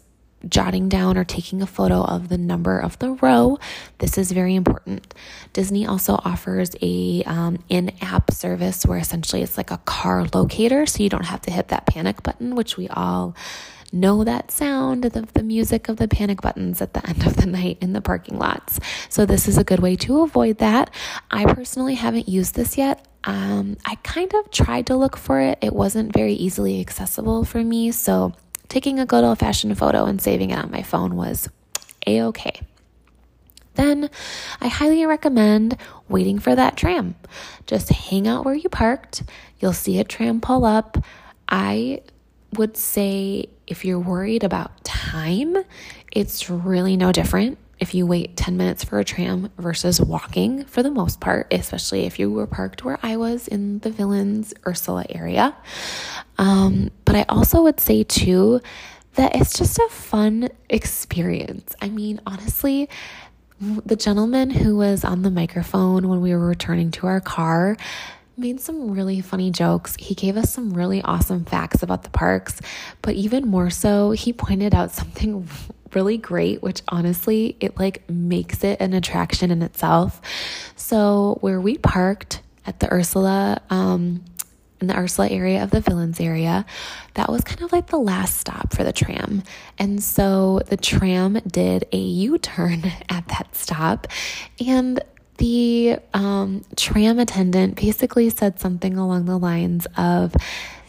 jotting 0.49 0.89
down 0.89 1.17
or 1.17 1.25
taking 1.25 1.63
a 1.63 1.67
photo 1.67 2.03
of 2.03 2.29
the 2.29 2.39
number 2.39 2.79
of 2.79 2.99
the 2.99 3.13
row. 3.13 3.59
This 3.99 4.19
is 4.19 4.33
very 4.33 4.55
important. 4.55 5.15
Disney 5.53 5.87
also 5.87 6.21
offers 6.25 6.71
a 6.83 7.23
um, 7.25 7.59
in-app 7.69 8.31
service 8.31 8.85
where 8.85 8.99
essentially 8.99 9.43
it's 9.43 9.57
like 9.57 9.71
a 9.71 9.79
car 9.79 10.27
locator, 10.35 10.87
so 10.87 11.03
you 11.03 11.09
don't 11.09 11.27
have 11.27 11.41
to 11.43 11.51
hit 11.51 11.69
that 11.69 11.87
panic 11.87 12.23
button, 12.23 12.55
which 12.55 12.77
we 12.77 12.89
all 12.89 13.35
know 13.95 14.25
that 14.25 14.51
sound 14.51 15.05
of 15.05 15.33
the 15.33 15.43
music 15.43 15.89
of 15.89 15.97
the 15.97 16.09
panic 16.09 16.43
buttons 16.43 16.83
at 16.83 16.93
the 16.95 17.09
end 17.09 17.25
of 17.27 17.37
the 17.37 17.47
night 17.47 17.79
in 17.81 17.93
the 17.93 18.01
parking 18.01 18.39
lots. 18.39 18.81
So, 19.09 19.25
this 19.25 19.49
is 19.49 19.57
a 19.57 19.65
good 19.65 19.81
way 19.81 19.97
to 19.97 20.23
avoid 20.23 20.59
that. 20.59 20.91
I 21.31 21.45
personally 21.47 21.95
haven't 21.95 22.29
used 22.29 22.55
this 22.55 22.77
yet. 22.77 23.07
Um, 23.25 23.79
I 23.87 23.95
kind 24.03 24.35
of 24.35 24.51
tried 24.51 24.87
to 24.89 24.97
look 24.97 25.17
for 25.17 25.41
it, 25.41 25.59
it 25.63 25.73
wasn't 25.73 26.13
very 26.13 26.35
easily 26.35 26.81
accessible 26.81 27.45
for 27.45 27.63
me. 27.63 27.93
So, 27.93 28.33
taking 28.69 28.99
a 28.99 29.07
good 29.07 29.25
old 29.25 29.39
fashioned 29.39 29.79
photo 29.79 30.05
and 30.05 30.21
saving 30.21 30.51
it 30.51 30.59
on 30.59 30.71
my 30.71 30.83
phone 30.83 31.17
was 31.17 31.49
a 32.07 32.23
okay. 32.23 32.61
Then 33.75 34.09
I 34.61 34.69
highly 34.69 35.05
recommend 35.05 35.77
waiting 36.09 36.39
for 36.39 36.55
that 36.55 36.77
tram. 36.77 37.17
Just 37.67 37.89
hang 37.89 38.29
out 38.29 38.45
where 38.45 38.55
you 38.55 38.69
parked. 38.69 39.25
You'll 39.59 39.73
see 39.73 39.99
a 39.99 40.05
tram 40.05 40.41
pull 40.41 40.65
up. 40.65 40.99
I 41.49 42.03
would 42.57 42.77
say 42.77 43.49
if 43.67 43.85
you're 43.85 43.99
worried 43.99 44.45
about 44.45 44.85
time, 44.85 45.57
it's 46.13 46.51
really 46.51 46.97
no 46.97 47.13
different 47.13 47.59
if 47.81 47.95
you 47.95 48.07
wait 48.07 48.37
10 48.37 48.57
minutes 48.57 48.85
for 48.85 48.99
a 48.99 49.05
tram 49.05 49.51
versus 49.59 50.01
walking 50.01 50.65
for 50.65 50.83
the 50.83 50.91
most 50.91 51.21
part, 51.21 51.53
especially 51.53 52.07
if 52.07 52.19
you 52.19 52.31
were 52.31 52.47
parked 52.47 52.85
where 52.85 52.99
I 53.03 53.17
was 53.17 53.49
in 53.49 53.81
the 53.81 53.91
Villains 53.91 54.55
Ursula 54.67 55.05
area. 55.09 55.57
Um, 56.39 56.91
but 57.05 57.17
I 57.17 57.25
also 57.29 57.63
would 57.63 57.81
say 57.81 58.05
too 58.05 58.61
that 59.15 59.37
it's 59.37 59.59
just 59.59 59.79
a 59.79 59.89
fun 59.91 60.49
experience. 60.69 61.75
I 61.81 61.89
mean, 61.89 62.21
honestly, 62.27 62.89
the 63.61 63.97
gentleman 63.97 64.51
who 64.51 64.77
was 64.77 65.05
on 65.05 65.23
the 65.23 65.31
microphone 65.31 66.09
when 66.09 66.21
we 66.21 66.35
were 66.35 66.47
returning 66.47 66.91
to 66.93 67.07
our 67.07 67.21
car 67.21 67.77
made 68.37 68.61
some 68.61 68.91
really 68.91 69.21
funny 69.21 69.51
jokes. 69.51 69.97
He 69.99 70.15
gave 70.15 70.37
us 70.37 70.53
some 70.53 70.73
really 70.75 71.03
awesome 71.03 71.45
facts 71.45 71.83
about 71.83 72.03
the 72.03 72.11
parks, 72.11 72.61
but 73.03 73.15
even 73.15 73.49
more 73.49 73.71
so, 73.71 74.11
he 74.11 74.33
pointed 74.33 74.75
out 74.75 74.91
something 74.91 75.49
really 75.95 76.19
great, 76.19 76.63
which 76.63 76.83
honestly, 76.89 77.57
it 77.61 77.79
like 77.79 78.09
makes 78.11 78.65
it 78.65 78.81
an 78.81 78.93
attraction 78.93 79.51
in 79.51 79.63
itself. 79.63 80.21
So, 80.77 81.39
where 81.41 81.61
we 81.61 81.79
parked 81.79 82.43
at 82.67 82.81
the 82.81 82.93
Ursula, 82.93 83.61
um, 83.71 84.25
in 84.81 84.89
the 84.89 84.99
Ursula 84.99 85.29
area 85.29 85.63
of 85.63 85.71
the 85.71 85.81
villains 85.81 86.21
area, 86.21 86.67
that 87.15 87.31
was 87.31 87.43
kind 87.43 87.63
of 87.63 87.73
like 87.73 87.87
the 87.87 87.99
last 87.99 88.37
stop 88.37 88.75
for 88.75 88.85
the 88.85 88.93
tram. 88.93 89.43
And 89.79 90.03
so 90.03 90.61
the 90.69 90.77
tram 90.77 91.35
did 91.47 91.87
a 91.93 91.97
U 91.97 92.39
turn 92.39 92.85
at 93.09 93.29
that 93.29 93.55
stop. 93.55 94.09
And 94.65 95.01
the 95.39 95.99
um, 96.13 96.65
tram 96.77 97.19
attendant 97.19 97.77
basically 97.77 98.31
said 98.31 98.61
something 98.61 98.97
along 98.97 99.27
the 99.27 99.39
lines 99.39 99.87
of, 99.97 100.35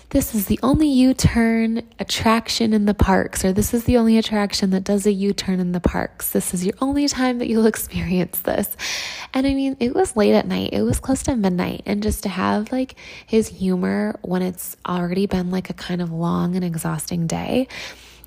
this 0.10 0.34
is 0.34 0.46
the 0.46 0.60
only 0.64 0.88
U 0.88 1.14
turn 1.14 1.82
attraction 2.00 2.74
in 2.74 2.86
the 2.86 2.94
parks, 2.94 3.44
or 3.44 3.52
this 3.52 3.74
is 3.74 3.84
the 3.84 3.98
only 3.98 4.18
attraction 4.18 4.70
that 4.70 4.84
does 4.84 5.06
a 5.06 5.12
U 5.12 5.34
turn 5.34 5.60
in 5.60 5.74
the 5.74 5.82
parks. 5.82 6.30
This 6.30 6.54
is 6.54 6.66
your 6.66 6.76
only 6.80 7.08
time 7.08 7.40
that 7.40 7.48
you'll 7.48 7.66
experience 7.76 8.40
this. 8.40 8.78
And 9.34 9.46
I 9.46 9.54
mean, 9.54 9.76
it 9.80 9.94
was 9.94 10.16
late 10.16 10.34
at 10.34 10.48
night, 10.48 10.70
it 10.72 10.84
was 10.84 11.00
close 11.00 11.24
to 11.24 11.36
midnight. 11.36 11.84
And 11.86 12.02
just 12.02 12.24
to 12.24 12.30
have 12.30 12.72
like 12.72 12.96
his 13.26 13.50
humor 13.50 14.18
when 14.22 14.42
it's 14.42 14.78
already 14.88 15.26
been 15.26 15.52
like 15.52 15.70
a 15.70 15.74
kind 15.74 16.02
of 16.02 16.12
long 16.12 16.56
and 16.56 16.64
exhausting 16.64 17.28
day 17.28 17.68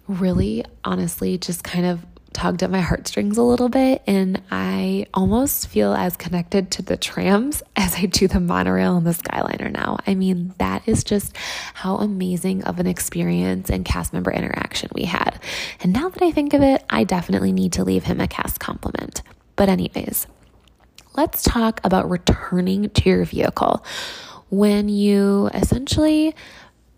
really 0.08 0.64
honestly 0.84 1.36
just 1.36 1.62
kind 1.62 1.84
of 1.84 2.04
tugged 2.32 2.62
at 2.62 2.70
my 2.70 2.80
heartstrings 2.80 3.36
a 3.36 3.42
little 3.42 3.68
bit, 3.68 4.02
and 4.06 4.42
I 4.50 5.06
almost 5.14 5.68
feel 5.68 5.92
as 5.94 6.16
connected 6.16 6.70
to 6.72 6.82
the 6.82 6.96
trams 6.96 7.62
as 7.76 7.94
I 7.96 8.06
do 8.06 8.28
the 8.28 8.40
monorail 8.40 8.96
and 8.96 9.06
the 9.06 9.10
Skyliner 9.10 9.72
now. 9.72 9.98
I 10.06 10.14
mean, 10.14 10.54
that 10.58 10.86
is 10.86 11.04
just 11.04 11.36
how 11.74 11.96
amazing 11.96 12.64
of 12.64 12.78
an 12.78 12.86
experience 12.86 13.70
and 13.70 13.84
cast 13.84 14.12
member 14.12 14.32
interaction 14.32 14.90
we 14.94 15.04
had. 15.04 15.40
And 15.80 15.92
now 15.92 16.08
that 16.08 16.22
I 16.22 16.30
think 16.30 16.54
of 16.54 16.62
it, 16.62 16.84
I 16.90 17.04
definitely 17.04 17.52
need 17.52 17.72
to 17.74 17.84
leave 17.84 18.04
him 18.04 18.20
a 18.20 18.28
cast 18.28 18.60
compliment. 18.60 19.22
But, 19.56 19.68
anyways, 19.68 20.26
let's 21.16 21.42
talk 21.42 21.80
about 21.82 22.08
returning 22.08 22.90
to 22.90 23.08
your 23.08 23.24
vehicle. 23.24 23.84
When 24.50 24.88
you 24.88 25.50
essentially 25.52 26.34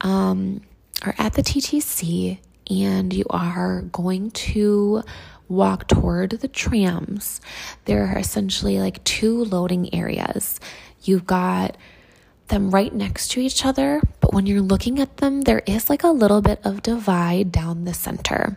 um, 0.02 0.60
are 1.02 1.14
at 1.18 1.32
the 1.34 1.42
TTC 1.42 2.38
and 2.70 3.12
you 3.12 3.24
are 3.30 3.82
going 3.82 4.30
to 4.30 5.02
walk 5.48 5.88
toward 5.88 6.30
the 6.30 6.48
trams, 6.48 7.40
there 7.84 8.06
are 8.06 8.18
essentially 8.18 8.78
like 8.78 9.02
two 9.04 9.44
loading 9.44 9.92
areas. 9.94 10.60
You've 11.02 11.26
got 11.26 11.76
them 12.48 12.70
right 12.70 12.94
next 12.94 13.28
to 13.32 13.40
each 13.40 13.64
other, 13.64 14.00
but 14.20 14.32
when 14.32 14.46
you're 14.46 14.60
looking 14.60 15.00
at 15.00 15.18
them, 15.18 15.42
there 15.42 15.62
is 15.66 15.90
like 15.90 16.04
a 16.04 16.08
little 16.08 16.40
bit 16.40 16.60
of 16.64 16.82
divide 16.82 17.50
down 17.52 17.84
the 17.84 17.94
center. 17.94 18.56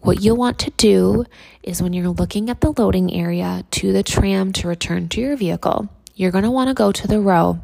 What 0.00 0.20
you'll 0.20 0.36
want 0.36 0.58
to 0.60 0.70
do 0.76 1.24
is 1.62 1.80
when 1.80 1.92
you're 1.92 2.08
looking 2.08 2.50
at 2.50 2.60
the 2.60 2.72
loading 2.76 3.12
area 3.12 3.64
to 3.72 3.92
the 3.92 4.02
tram 4.02 4.52
to 4.54 4.68
return 4.68 5.08
to 5.10 5.20
your 5.20 5.36
vehicle, 5.36 5.88
you're 6.14 6.32
going 6.32 6.44
to 6.44 6.50
want 6.50 6.68
to 6.68 6.74
go 6.74 6.90
to 6.92 7.06
the 7.06 7.20
row 7.20 7.60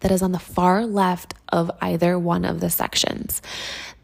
that 0.00 0.10
is 0.10 0.20
on 0.20 0.32
the 0.32 0.38
far 0.38 0.84
left 0.84 1.32
of 1.48 1.70
either 1.80 2.18
one 2.18 2.44
of 2.44 2.60
the 2.60 2.68
sections. 2.68 3.40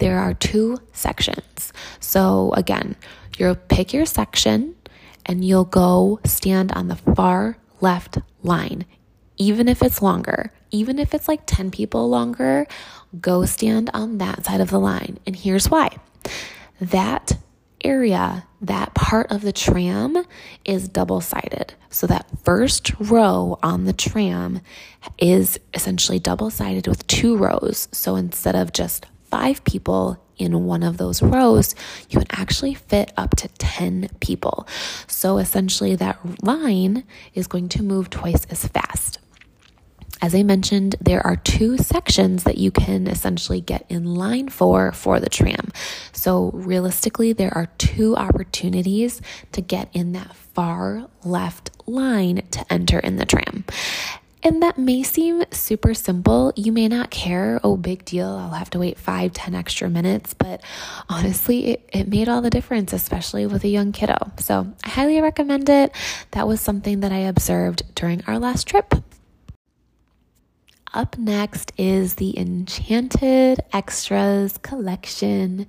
There 0.01 0.19
are 0.19 0.33
two 0.33 0.79
sections. 0.93 1.75
So 2.01 2.53
again, 2.55 2.97
you'll 3.37 3.55
pick 3.55 3.93
your 3.93 4.07
section 4.07 4.75
and 5.27 5.45
you'll 5.45 5.67
go 5.67 6.21
stand 6.25 6.73
on 6.73 6.89
the 6.89 6.97
far 6.97 7.59
left 7.83 8.17
line. 8.43 8.87
Even 9.37 9.69
if 9.69 9.83
it's 9.83 10.01
longer, 10.01 10.53
even 10.71 10.99
if 10.99 11.13
it's 11.13 11.29
like 11.29 11.43
10 11.45 11.71
people 11.71 12.09
longer, 12.09 12.67
go 13.21 13.45
stand 13.45 13.91
on 13.93 14.17
that 14.19 14.47
side 14.47 14.63
of 14.63 14.71
the 14.71 14.81
line. 14.81 15.19
And 15.27 15.37
here's 15.37 15.71
why 15.71 15.97
that 16.81 17.37
area, 17.85 18.47
that 18.63 18.95
part 18.95 19.31
of 19.31 19.43
the 19.43 19.53
tram 19.53 20.25
is 20.65 20.89
double 20.89 21.21
sided. 21.21 21.75
So 21.91 22.07
that 22.07 22.27
first 22.43 22.93
row 22.99 23.59
on 23.63 23.85
the 23.85 23.93
tram 23.93 24.61
is 25.19 25.61
essentially 25.75 26.19
double 26.19 26.49
sided 26.51 26.87
with 26.87 27.07
two 27.07 27.37
rows. 27.37 27.89
So 27.93 28.17
instead 28.17 28.55
of 28.55 28.73
just 28.73 29.07
five 29.31 29.65
people 29.65 30.23
in 30.37 30.65
one 30.65 30.83
of 30.83 30.97
those 30.97 31.23
rows, 31.23 31.75
you 32.09 32.19
can 32.19 32.29
actually 32.31 32.75
fit 32.75 33.13
up 33.17 33.37
to 33.37 33.49
10 33.59 34.09
people. 34.21 34.67
So 35.07 35.39
essentially, 35.39 35.95
that 35.97 36.43
line 36.43 37.05
is 37.35 37.47
going 37.47 37.69
to 37.71 37.83
move 37.83 38.11
twice 38.11 38.47
as 38.47 38.67
fast. 38.67 39.19
As 40.23 40.35
I 40.35 40.43
mentioned, 40.43 40.97
there 41.01 41.27
are 41.27 41.37
two 41.37 41.79
sections 41.79 42.45
that 42.45 42.59
you 42.59 42.71
can 42.71 43.07
essentially 43.07 43.61
get 43.63 43.87
in 43.89 44.15
line 44.15 44.51
for 44.51 44.93
for 44.93 45.19
the 45.19 45.31
tram. 45.31 45.73
So 46.13 46.51
realistically, 46.53 47.33
there 47.33 47.55
are 47.57 47.67
two 47.79 48.17
opportunities 48.17 49.23
to 49.53 49.63
get 49.63 49.89
in 49.95 50.13
that 50.13 50.37
far 50.37 51.09
left 51.25 51.71
line 51.87 52.43
to 52.51 52.71
enter 52.71 52.99
in 52.99 53.17
the 53.17 53.25
tram. 53.25 53.65
And 54.43 54.63
that 54.63 54.79
may 54.79 55.03
seem 55.03 55.45
super 55.51 55.93
simple. 55.93 56.53
You 56.57 56.73
may 56.73 56.89
not 56.89 57.11
care. 57.11 57.61
Oh, 57.63 57.77
big 57.77 58.05
deal. 58.07 58.27
I'll 58.27 58.51
have 58.51 58.71
to 58.71 58.79
wait 58.79 58.99
five, 58.99 59.33
ten 59.35 59.55
extra 59.55 59.91
minutes. 59.91 60.33
But 60.33 60.63
honestly, 61.09 61.73
it, 61.73 61.91
it 61.93 62.09
made 62.09 62.29
all 62.29 62.41
the 62.41 62.51
difference, 62.51 62.93
especially 62.93 63.47
with 63.47 63.65
a 63.65 63.69
young 63.69 63.93
kiddo. 63.93 64.33
So 64.39 64.73
I 64.85 64.89
highly 64.89 65.21
recommend 65.21 65.69
it. 65.69 65.95
That 66.31 66.49
was 66.49 66.61
something 66.61 67.01
that 67.01 67.13
I 67.13 67.19
observed 67.19 67.83
during 67.95 68.23
our 68.27 68.39
last 68.39 68.67
trip. 68.67 68.95
Up 70.93 71.17
next 71.17 71.73
is 71.79 72.17
the 72.17 72.37
Enchanted 72.37 73.61
Extras 73.73 74.59
collection. 74.59 75.67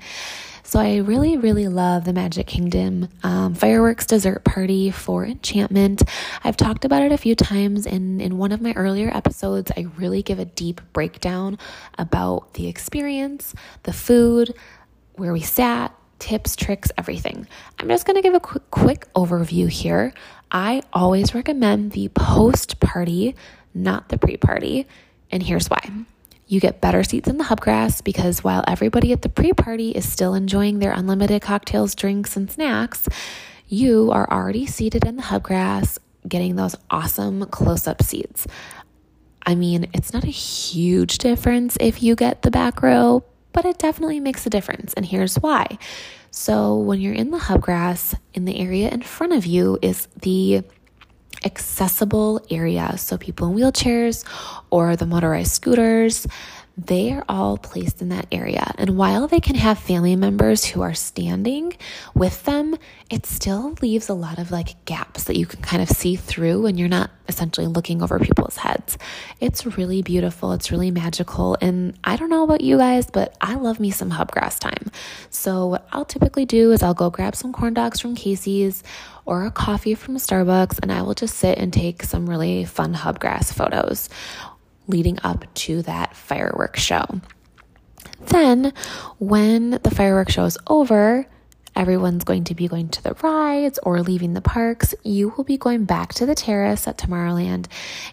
So 0.64 0.80
I 0.80 0.98
really, 0.98 1.38
really 1.38 1.68
love 1.68 2.06
the 2.06 2.14
Magic 2.14 2.48
Kingdom 2.48 3.08
um, 3.22 3.54
fireworks 3.54 4.08
dessert 4.08 4.44
party 4.44 4.90
for 4.90 5.24
Enchantment. 5.24 6.02
I've 6.44 6.58
talked 6.58 6.86
about 6.86 7.04
it 7.04 7.12
a 7.12 7.20
few 7.20 7.36
times 7.36 7.86
in, 7.86 8.20
in 8.20 8.40
one 8.40 8.52
of 8.52 8.62
my 8.62 8.74
earlier 8.74 9.16
episodes. 9.16 9.72
I 9.78 9.86
really 9.98 10.24
give 10.24 10.40
a 10.40 10.46
deep 10.46 10.82
breakdown 10.92 11.60
about 12.00 12.56
the 12.56 12.68
experience, 12.68 13.54
the 13.84 13.94
food, 13.94 14.56
where 15.18 15.34
we 15.34 15.42
sat, 15.42 15.96
tips, 16.18 16.56
tricks, 16.56 16.92
everything. 16.98 17.48
I'm 17.78 17.90
just 17.90 18.08
going 18.08 18.16
to 18.16 18.24
give 18.24 18.34
a 18.34 18.40
quick, 18.40 18.72
quick 18.72 19.14
overview 19.14 19.70
here. 19.70 20.16
I 20.52 20.82
always 20.94 21.36
recommend 21.36 21.92
the 21.92 22.08
post 22.10 22.80
party, 22.80 23.36
not 23.76 24.10
the 24.10 24.18
pre 24.18 24.38
party. 24.38 24.88
And 25.32 25.42
here's 25.42 25.70
why. 25.70 25.90
You 26.48 26.60
get 26.60 26.82
better 26.82 27.04
seats 27.04 27.30
in 27.30 27.38
the 27.38 27.46
hubgrass 27.46 28.04
because 28.04 28.44
while 28.44 28.64
everybody 28.68 29.14
at 29.14 29.22
the 29.22 29.30
pre 29.30 29.54
party 29.54 29.92
is 29.92 30.10
still 30.12 30.34
enjoying 30.34 30.80
their 30.80 30.92
unlimited 30.92 31.42
cocktails, 31.42 31.96
drinks, 31.96 32.36
and 32.36 32.52
snacks, 32.52 33.08
you 33.68 34.12
are 34.12 34.30
already 34.30 34.66
seated 34.66 35.06
in 35.06 35.16
the 35.16 35.24
hubgrass 35.24 35.98
getting 36.28 36.56
those 36.56 36.76
awesome 36.90 37.46
close 37.46 37.88
up 37.88 38.04
seats. 38.04 38.46
I 39.46 39.56
mean, 39.56 39.90
it's 39.94 40.14
not 40.14 40.24
a 40.24 40.28
huge 40.28 41.18
difference 41.18 41.78
if 41.80 42.04
you 42.04 42.16
get 42.16 42.42
the 42.42 42.52
back 42.52 42.82
row, 42.84 43.24
but 43.54 43.66
it 43.66 43.80
definitely 43.80 44.20
makes 44.20 44.46
a 44.46 44.50
difference. 44.50 44.94
And 44.94 45.06
here's 45.06 45.36
why. 45.36 45.78
So, 46.32 46.78
when 46.78 47.02
you're 47.02 47.14
in 47.14 47.32
the 47.32 47.38
hubgrass, 47.38 48.16
in 48.34 48.46
the 48.46 48.60
area 48.60 48.90
in 48.90 49.02
front 49.02 49.34
of 49.34 49.46
you 49.46 49.78
is 49.82 50.08
the 50.22 50.64
accessible 51.44 52.42
area. 52.50 52.98
So, 52.98 53.18
people 53.18 53.48
in 53.48 53.56
wheelchairs 53.56 54.24
or 54.70 54.96
the 54.96 55.06
motorized 55.06 55.52
scooters, 55.52 56.28
they 56.86 57.12
are 57.12 57.24
all 57.28 57.58
placed 57.58 58.02
in 58.02 58.10
that 58.10 58.28
area. 58.32 58.74
And 58.78 58.98
while 58.98 59.28
they 59.28 59.40
can 59.40 59.56
have 59.56 59.78
family 59.78 60.16
members 60.16 60.66
who 60.66 60.82
are 60.82 60.94
standing 60.94 61.74
with 62.16 62.44
them, 62.46 62.76
it 63.10 63.26
still 63.26 63.76
leaves 63.82 64.10
a 64.10 64.14
lot 64.14 64.40
of 64.40 64.52
like 64.52 64.84
gaps 64.86 65.26
that 65.26 65.38
you 65.38 65.46
can 65.46 65.62
kind 65.62 65.82
of 65.82 65.90
see 65.90 66.16
through 66.16 66.62
when 66.62 66.78
you're 66.78 66.88
not 66.88 67.12
essentially 67.28 67.68
looking 67.68 68.02
over 68.02 68.20
people's 68.20 68.58
heads. 68.58 68.98
It's 69.40 69.66
really 69.78 70.02
beautiful, 70.02 70.54
it's 70.54 70.72
really 70.72 70.92
magical. 70.92 71.58
And 71.62 71.98
I 72.04 72.16
don't 72.16 72.30
know 72.30 72.44
about 72.44 72.62
you 72.62 72.78
guys, 72.78 73.10
but 73.10 73.36
I 73.42 73.56
love 73.56 73.80
me 73.80 73.92
some 73.92 74.12
hubgrass 74.12 74.60
time. 74.60 74.92
So, 75.30 75.68
what 75.68 75.88
I'll 75.92 76.06
typically 76.06 76.46
do 76.46 76.72
is 76.72 76.84
I'll 76.84 76.94
go 76.94 77.10
grab 77.10 77.36
some 77.36 77.54
corn 77.54 77.74
dogs 77.74 78.00
from 78.00 78.16
Casey's 78.16 78.84
or 79.26 79.46
a 79.46 79.52
coffee 79.52 79.94
from 79.94 80.16
Starbucks, 80.16 80.80
and 80.82 80.92
I 80.92 81.04
will 81.04 81.14
just 81.14 81.38
sit 81.38 81.58
and 81.58 81.72
take 81.72 82.04
some 82.04 82.30
really 82.30 82.66
fun 82.66 82.94
hubgrass 82.94 83.54
photos 83.54 84.10
leading 84.92 85.18
up 85.24 85.52
to 85.56 85.82
that 85.84 86.16
fireworks 86.16 86.82
show. 86.82 87.06
Then, 88.28 88.74
when 89.18 89.72
the 89.72 89.92
fireworks 89.92 90.34
show 90.34 90.46
is 90.46 90.58
over, 90.68 91.26
everyone's 91.76 92.24
going 92.24 92.44
to 92.44 92.56
be 92.56 92.68
going 92.68 92.90
to 92.90 93.04
the 93.04 93.14
rides 93.24 93.80
or 93.84 94.02
leaving 94.02 94.34
the 94.34 94.42
parks. 94.42 94.94
You 95.04 95.30
will 95.30 95.44
be 95.44 95.58
going 95.58 95.86
back 95.86 96.14
to 96.16 96.26
the 96.26 96.36
terrace 96.36 96.88
at 96.88 96.98
Tomorrowland 96.98 97.68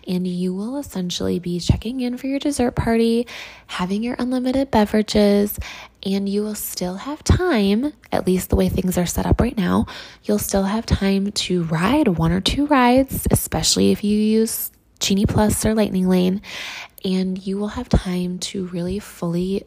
and 0.07 0.27
you 0.27 0.55
will 0.55 0.79
essentially 0.79 1.39
be 1.39 1.59
checking 1.61 2.01
in 2.01 2.17
for 2.17 2.27
your 2.27 2.39
dessert 2.39 2.73
party, 2.73 3.27
having 3.67 4.03
your 4.03 4.17
unlimited 4.19 4.71
beverages, 4.71 5.59
and 6.05 6.29
you 6.29 6.43
will 6.43 6.55
still 6.55 6.95
have 6.95 7.25
time, 7.25 7.93
at 8.13 8.27
least 8.27 8.51
the 8.51 8.57
way 8.57 8.69
things 8.69 8.97
are 8.97 9.07
set 9.07 9.27
up 9.27 9.41
right 9.41 9.57
now, 9.57 9.87
you'll 10.23 10.39
still 10.39 10.63
have 10.63 10.87
time 10.87 11.33
to 11.33 11.65
ride 11.65 12.09
one 12.09 12.33
or 12.33 12.41
two 12.41 12.67
rides, 12.67 13.27
especially 13.31 13.91
if 13.91 14.05
you 14.05 14.17
use 14.17 14.71
Genie 15.01 15.27
Plus 15.27 15.65
or 15.65 15.75
Lightning 15.75 16.09
Lane, 16.09 16.43
and 17.05 17.45
you 17.47 17.59
will 17.59 17.69
have 17.69 17.89
time 17.89 18.39
to 18.41 18.67
really 18.67 18.99
fully, 18.99 19.65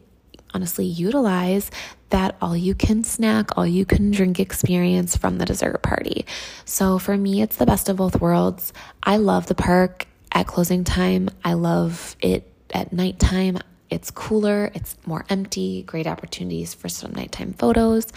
honestly, 0.54 0.86
utilize 0.86 1.72
that 2.10 2.36
all 2.41 2.56
you 2.56 2.76
can 2.76 3.04
snack, 3.04 3.58
all 3.58 3.65
you 3.65 3.86
can 3.86 4.12
drink 4.12 4.39
experience 4.39 5.15
from 5.15 5.38
the 5.38 5.46
dessert 5.46 5.82
party. 5.82 6.26
So 6.65 7.00
for 7.00 7.15
me, 7.15 7.41
it's 7.41 7.56
the 7.56 7.65
best 7.65 7.89
of 7.89 7.98
both 7.98 8.20
worlds. 8.20 8.74
I 9.02 9.17
love 9.17 9.48
the 9.48 9.56
park 9.56 10.08
at 10.34 10.48
closing 10.48 10.84
time, 10.84 11.30
I 11.44 11.54
love 11.54 12.15
it 12.22 12.52
at 12.72 12.94
nighttime. 12.94 13.60
It's 13.89 14.10
cooler, 14.10 14.72
it's 14.74 14.96
more 15.06 15.26
empty, 15.30 15.84
great 15.84 16.08
opportunities 16.08 16.74
for 16.74 16.88
some 16.88 17.12
nighttime 17.12 17.52
photos. 17.54 18.08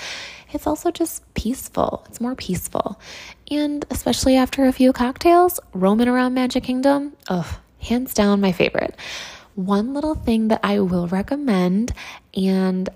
It's 0.52 0.68
also 0.68 0.92
just 0.92 1.34
peaceful. 1.34 2.04
It's 2.08 2.20
more 2.20 2.36
peaceful. 2.36 3.00
And 3.50 3.84
especially 3.90 4.36
after 4.36 4.64
a 4.64 4.72
few 4.72 4.92
cocktails, 4.92 5.60
roaming 5.72 6.08
around 6.08 6.34
Magic 6.34 6.64
Kingdom, 6.64 7.14
oh, 7.28 7.60
hands 7.78 8.14
down 8.14 8.40
my 8.40 8.52
favorite. 8.52 8.96
One 9.54 9.94
little 9.94 10.14
thing 10.14 10.48
that 10.48 10.60
I 10.62 10.80
will 10.80 11.06
recommend, 11.06 11.92
and 12.34 12.88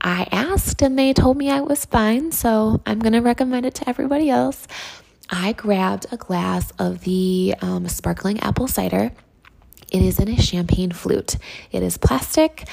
I 0.00 0.28
asked 0.30 0.80
and 0.80 0.98
they 0.98 1.12
told 1.12 1.36
me 1.36 1.50
I 1.50 1.60
was 1.60 1.84
fine, 1.84 2.30
so 2.32 2.80
I'm 2.86 3.00
to 3.00 3.20
recommend 3.20 3.66
it 3.66 3.74
to 3.76 3.88
everybody 3.88 4.30
else. 4.30 4.66
I 5.28 5.52
grabbed 5.52 6.06
a 6.12 6.16
glass 6.16 6.72
of 6.78 7.00
the 7.00 7.54
um, 7.60 7.88
sparkling 7.88 8.40
apple 8.40 8.68
cider. 8.68 9.12
It 9.90 10.02
is 10.02 10.18
in 10.18 10.28
a 10.28 10.40
champagne 10.40 10.92
flute. 10.92 11.36
It 11.72 11.82
is 11.82 11.98
plastic, 11.98 12.68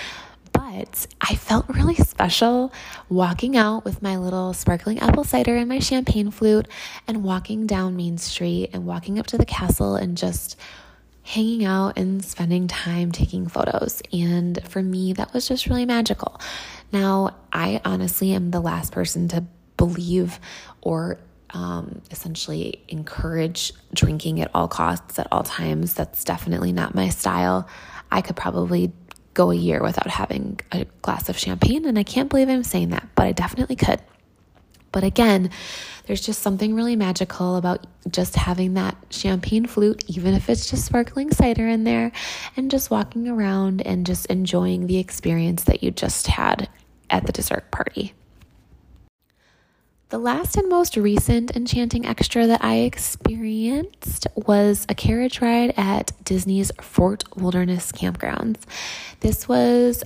but 0.56 1.08
I 1.20 1.36
felt 1.36 1.68
really 1.68 1.96
special 1.96 2.72
walking 3.10 3.58
out 3.58 3.84
with 3.84 4.02
my 4.02 4.18
little 4.18 4.54
sparkling 4.54 5.00
apple 5.00 5.26
cider 5.26 5.56
and 5.56 5.68
my 5.68 5.80
champagne 5.80 6.32
flute 6.32 6.68
and 7.08 7.24
walking 7.24 7.68
down 7.68 7.98
Main 7.98 8.18
Street 8.18 8.70
and 8.72 8.86
walking 8.86 9.20
up 9.20 9.28
to 9.28 9.38
the 9.38 9.46
castle 9.46 9.96
and 9.96 10.18
just 10.18 10.58
hanging 11.24 11.66
out 11.66 11.98
and 11.98 12.24
spending 12.24 12.68
time 12.68 13.12
taking 13.12 13.48
photos. 13.48 14.02
And 14.14 14.62
for 14.70 14.82
me, 14.82 15.14
that 15.14 15.34
was 15.34 15.48
just 15.48 15.68
really 15.68 15.86
magical. 15.86 16.40
Now, 16.94 17.36
I 17.52 17.82
honestly 17.84 18.32
am 18.32 18.52
the 18.52 18.62
last 18.62 18.94
person 18.94 19.28
to 19.30 19.44
believe 19.76 20.40
or 20.82 21.18
um, 21.50 22.02
essentially 22.12 22.84
encourage 22.88 23.74
drinking 23.94 24.40
at 24.40 24.52
all 24.54 24.68
costs 24.68 25.20
at 25.20 25.28
all 25.32 25.44
times. 25.44 25.96
That's 25.96 26.24
definitely 26.24 26.72
not 26.72 26.96
my 26.96 27.10
style. 27.10 27.68
I 28.12 28.22
could 28.22 28.36
probably 28.36 28.94
go 29.36 29.52
a 29.52 29.56
year 29.56 29.84
without 29.84 30.08
having 30.08 30.60
a 30.72 30.86
glass 31.04 31.30
of 31.30 31.38
champagne, 31.38 31.86
and 31.86 32.00
I 32.00 32.04
can't 32.04 32.30
believe 32.30 32.50
I'm 32.50 32.64
saying 32.64 32.90
that, 32.90 33.08
but 33.14 33.28
I 33.28 33.32
definitely 33.32 33.76
could. 33.76 34.02
But 34.92 35.04
again, 35.04 35.52
there's 36.08 36.26
just 36.26 36.42
something 36.42 36.74
really 36.74 36.96
magical 36.96 37.58
about 37.58 37.86
just 38.10 38.36
having 38.36 38.76
that 38.76 38.96
champagne 39.10 39.66
flute, 39.66 40.04
even 40.08 40.34
if 40.34 40.50
it's 40.50 40.70
just 40.70 40.86
sparkling 40.86 41.32
cider 41.32 41.68
in 41.68 41.84
there, 41.84 42.12
and 42.56 42.72
just 42.72 42.90
walking 42.90 43.28
around 43.28 43.86
and 43.86 44.06
just 44.06 44.26
enjoying 44.28 44.88
the 44.88 44.98
experience 44.98 45.66
that 45.66 45.84
you 45.84 45.92
just 45.92 46.28
had 46.28 46.70
at 47.10 47.26
the 47.26 47.32
dessert 47.32 47.70
party. 47.72 48.14
The 50.10 50.20
last 50.20 50.56
and 50.56 50.70
most 50.70 50.98
recent 50.98 51.56
enchanting 51.56 52.06
extra 52.06 52.46
that 52.46 52.64
I 52.64 52.76
experienced 52.82 54.28
was 54.36 54.86
a 54.88 54.94
carriage 54.94 55.42
ride 55.42 55.74
at 55.78 56.12
Disney's 56.24 56.72
Fort 56.80 57.24
Wilderness 57.36 57.92
Campgrounds. 57.92 58.60
This 59.22 59.48
was 59.48 60.04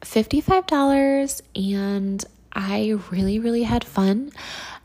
$55 0.00 1.42
and 1.76 2.24
I 2.54 2.98
really, 3.10 3.38
really 3.38 3.64
had 3.64 3.84
fun. 3.84 4.32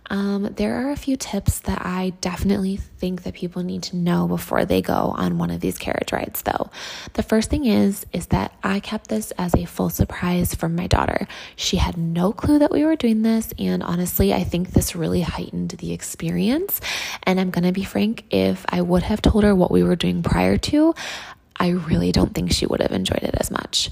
Um, 0.10 0.44
there 0.56 0.76
are 0.76 0.92
a 0.92 0.96
few 0.96 1.18
tips 1.18 1.60
that 1.60 1.86
I 1.86 2.14
definitely 2.22 2.78
think 2.78 3.24
that 3.24 3.34
people 3.34 3.64
need 3.64 3.84
to 3.84 3.98
know 3.98 4.28
before 4.28 4.66
they 4.66 4.82
go 4.82 5.14
on 5.16 5.38
one 5.38 5.52
of 5.52 5.60
these 5.60 5.78
carriage 5.78 6.12
rides 6.12 6.42
though. 6.44 6.70
The 7.14 7.24
first 7.24 7.50
thing 7.50 7.66
is 7.66 8.06
is 8.14 8.28
that 8.28 8.54
I 8.64 8.80
kept 8.80 9.10
this 9.10 9.32
as 9.32 9.54
a 9.54 9.66
full 9.66 9.90
surprise 9.90 10.56
from 10.56 10.76
my 10.76 10.88
daughter. 10.88 11.28
She 11.56 11.78
had 11.78 11.98
no 11.98 12.32
clue 12.32 12.60
that 12.60 12.72
we 12.72 12.86
were 12.86 12.96
doing 12.96 13.22
this 13.22 13.54
and 13.60 13.84
honestly, 13.84 14.34
I 14.34 14.44
think 14.44 14.72
this 14.72 14.96
really 14.96 15.22
heightened 15.22 15.72
the 15.72 15.92
experience. 15.92 16.80
And 17.24 17.40
I'm 17.40 17.52
to 17.52 17.72
be 17.72 17.84
frank, 17.84 18.24
if 18.30 18.66
I 18.70 18.82
would 18.82 19.04
have 19.04 19.22
told 19.22 19.44
her 19.44 19.56
what 19.56 19.72
we 19.72 19.84
were 19.84 19.96
doing 19.96 20.24
prior 20.24 20.58
to, 20.58 20.94
I 21.60 21.70
really 21.70 22.12
don't 22.12 22.34
think 22.34 22.52
she 22.52 22.66
would 22.66 22.82
have 22.82 22.92
enjoyed 22.92 23.24
it 23.24 23.36
as 23.38 23.50
much. 23.50 23.90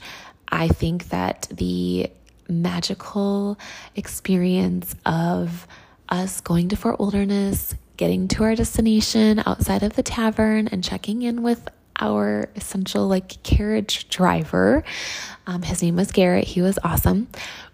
I 0.47 0.67
think 0.67 1.10
that 1.10 1.47
the 1.51 2.12
magical 2.47 3.58
experience 3.95 4.95
of 5.06 5.67
us 6.09 6.41
going 6.41 6.69
to 6.69 6.75
Fort 6.75 6.99
Wilderness, 6.99 7.75
getting 7.97 8.27
to 8.29 8.43
our 8.43 8.55
destination 8.55 9.41
outside 9.45 9.83
of 9.83 9.95
the 9.95 10.03
tavern, 10.03 10.67
and 10.67 10.83
checking 10.83 11.21
in 11.21 11.43
with 11.43 11.67
our 11.99 12.49
essential 12.55 13.07
like 13.07 13.41
carriage 13.43 14.09
driver. 14.09 14.83
Um, 15.47 15.61
his 15.61 15.81
name 15.81 15.95
was 15.95 16.11
Garrett. 16.11 16.45
He 16.45 16.61
was 16.61 16.77
awesome. 16.83 17.27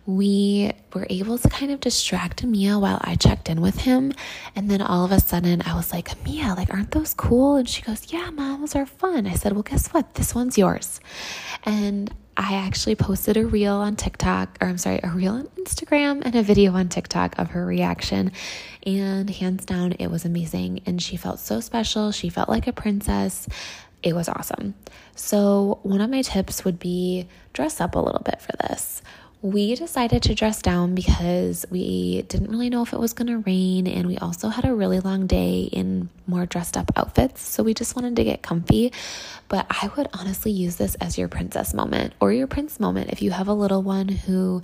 We 0.06 0.72
were 0.94 1.08
able 1.10 1.38
to 1.38 1.50
kind 1.50 1.72
of 1.72 1.80
distract 1.80 2.44
Mia 2.44 2.78
while 2.80 3.00
I 3.02 3.16
checked 3.16 3.50
in 3.50 3.62
with 3.62 3.80
him. 3.80 4.14
And 4.56 4.70
then 4.70 4.82
all 4.82 5.06
of 5.06 5.12
a 5.12 5.20
sudden 5.20 5.62
I 5.66 5.76
was 5.76 5.94
like, 5.94 6.24
Mia, 6.26 6.54
like, 6.56 6.74
aren't 6.74 6.92
those 6.92 7.14
cool? 7.14 7.56
And 7.56 7.70
she 7.70 7.82
goes, 7.82 8.12
Yeah, 8.12 8.30
mom, 8.32 8.62
those 8.62 8.76
are 8.76 8.86
fun. 8.86 9.28
I 9.28 9.34
said, 9.34 9.54
Well, 9.54 9.64
guess 9.64 9.90
what? 9.90 10.16
This 10.16 10.36
one's 10.36 10.58
yours. 10.58 11.00
And 11.64 12.14
I 12.42 12.56
actually 12.56 12.96
posted 12.96 13.38
a 13.38 13.46
reel 13.46 13.76
on 13.76 13.96
TikTok, 13.96 14.58
or 14.60 14.68
I'm 14.68 14.80
sorry, 14.80 15.00
a 15.04 15.10
reel 15.10 15.34
on 15.34 15.48
Instagram 15.60 16.24
and 16.26 16.34
a 16.34 16.42
video 16.42 16.74
on 16.74 16.90
TikTok 16.90 17.38
of 17.38 17.52
her 17.52 17.64
reaction. 17.64 18.32
And 18.84 19.30
hands 19.30 19.64
down, 19.64 19.92
it 20.00 20.08
was 20.08 20.26
amazing. 20.26 20.82
And 20.88 21.00
she 21.00 21.18
felt 21.18 21.40
so 21.40 21.60
special. 21.60 22.12
She 22.12 22.30
felt 22.30 22.50
like 22.50 22.66
a 22.66 22.74
princess. 22.74 23.48
It 24.02 24.16
was 24.16 24.28
awesome. 24.28 24.74
So, 25.16 25.82
one 25.84 26.02
of 26.02 26.10
my 26.10 26.24
tips 26.24 26.66
would 26.66 26.80
be 26.80 27.28
dress 27.54 27.80
up 27.80 27.94
a 27.94 28.00
little 28.00 28.24
bit 28.24 28.42
for 28.42 28.54
this 28.68 29.04
we 29.42 29.74
decided 29.74 30.22
to 30.22 30.36
dress 30.36 30.62
down 30.62 30.94
because 30.94 31.66
we 31.72 32.22
didn't 32.24 32.52
really 32.52 32.70
know 32.70 32.84
if 32.84 32.94
it 32.94 33.00
was 33.00 33.14
going 33.14 33.28
to 33.28 33.40
rain 33.40 33.88
and 33.88 34.06
we 34.06 34.18
also 34.20 34.50
had 34.50 34.66
a 34.66 34.74
really 34.74 35.00
long 35.00 35.26
day 35.26 35.62
in 35.64 36.10
more 36.28 36.46
dressed 36.46 36.78
up 36.78 36.92
outfits. 36.96 37.42
So 37.42 37.64
we 37.64 37.74
just 37.74 37.96
wanted 37.96 38.16
to 38.18 38.24
get 38.24 38.44
comfy. 38.44 38.94
But 39.48 39.66
I 39.70 39.90
would 39.98 40.10
honestly 40.14 40.52
use 40.52 40.76
this 40.76 40.94
as 40.96 41.18
your 41.18 41.28
princess 41.28 41.74
moment 41.74 42.14
or 42.20 42.32
your 42.32 42.46
prince 42.46 42.80
moment 42.80 43.10
if 43.10 43.22
you 43.24 43.32
have 43.32 43.48
a 43.48 43.54
little 43.54 43.82
one 43.82 44.10
who 44.10 44.62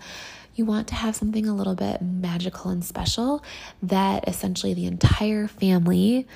you 0.54 0.66
want 0.66 0.88
to 0.88 0.96
have 0.96 1.16
something 1.16 1.48
a 1.48 1.56
little 1.56 1.76
bit 1.76 2.02
magical 2.02 2.70
and 2.70 2.84
special 2.86 3.44
that 3.82 4.28
essentially 4.28 4.74
the 4.74 4.86
entire 4.86 5.48
family 5.48 6.28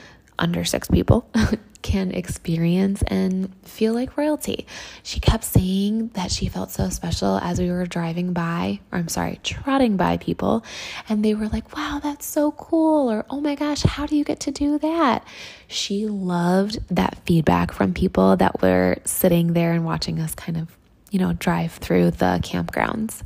under 0.42 0.66
six 0.66 0.90
people 0.90 1.30
can 1.82 2.12
experience 2.12 3.02
and 3.08 3.54
feel 3.64 3.94
like 3.94 4.18
royalty. 4.18 4.66
She 5.04 5.20
kept 5.20 5.44
saying 5.44 6.10
that 6.10 6.32
she 6.32 6.48
felt 6.48 6.72
so 6.72 6.90
special 6.90 7.38
as 7.38 7.60
we 7.60 7.72
were 7.72 7.86
driving 7.86 8.34
by, 8.34 8.80
or 8.92 9.00
I'm 9.00 9.08
sorry, 9.08 9.40
trotting 9.44 9.98
by 9.98 10.18
people, 10.18 10.66
and 11.08 11.24
they 11.24 11.36
were 11.36 11.48
like, 11.48 11.76
wow, 11.76 12.00
that's 12.02 12.26
so 12.26 12.52
cool, 12.54 13.10
or 13.10 13.26
oh 13.30 13.40
my 13.40 13.56
gosh, 13.56 13.84
how 13.84 14.06
do 14.06 14.16
you 14.16 14.24
get 14.24 14.40
to 14.42 14.52
do 14.52 14.78
that? 14.80 15.26
She 15.68 16.08
loved 16.08 16.80
that 16.94 17.20
feedback 17.26 17.72
from 17.72 17.94
people 17.94 18.36
that 18.38 18.62
were 18.62 18.98
sitting 19.06 19.54
there 19.54 19.72
and 19.72 19.86
watching 19.86 20.20
us 20.20 20.36
kind 20.36 20.58
of, 20.58 20.76
you 21.12 21.20
know, 21.20 21.34
drive 21.34 21.74
through 21.74 22.12
the 22.12 22.40
campgrounds 22.44 23.22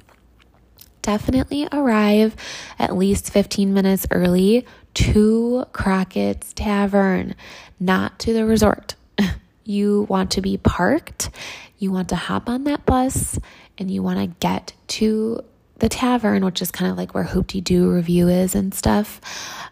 definitely 1.01 1.67
arrive 1.71 2.36
at 2.80 2.97
least 2.97 3.32
15 3.32 3.75
minutes 3.75 4.08
early 4.10 4.65
to 4.95 5.65
Crockett's 5.71 6.53
Tavern, 6.53 7.36
not 7.79 8.19
to 8.19 8.34
the 8.34 8.45
resort. 8.45 8.95
you 9.63 10.03
want 10.10 10.31
to 10.31 10.41
be 10.41 10.58
parked, 10.58 11.29
you 11.77 11.91
want 11.91 12.10
to 12.10 12.15
hop 12.15 12.49
on 12.49 12.63
that 12.65 12.86
bus, 12.86 13.39
and 13.77 13.91
you 13.91 14.01
want 14.01 14.19
to 14.19 14.27
get 14.39 14.73
to 14.88 15.41
the 15.79 15.89
tavern, 15.89 16.45
which 16.45 16.62
is 16.62 16.71
kind 16.71 16.89
of 16.89 16.97
like 16.97 17.13
where 17.13 17.25
Hoop-Dee-Doo 17.25 17.89
Revue 17.89 18.29
is 18.29 18.55
and 18.55 18.73
stuff. 18.73 19.19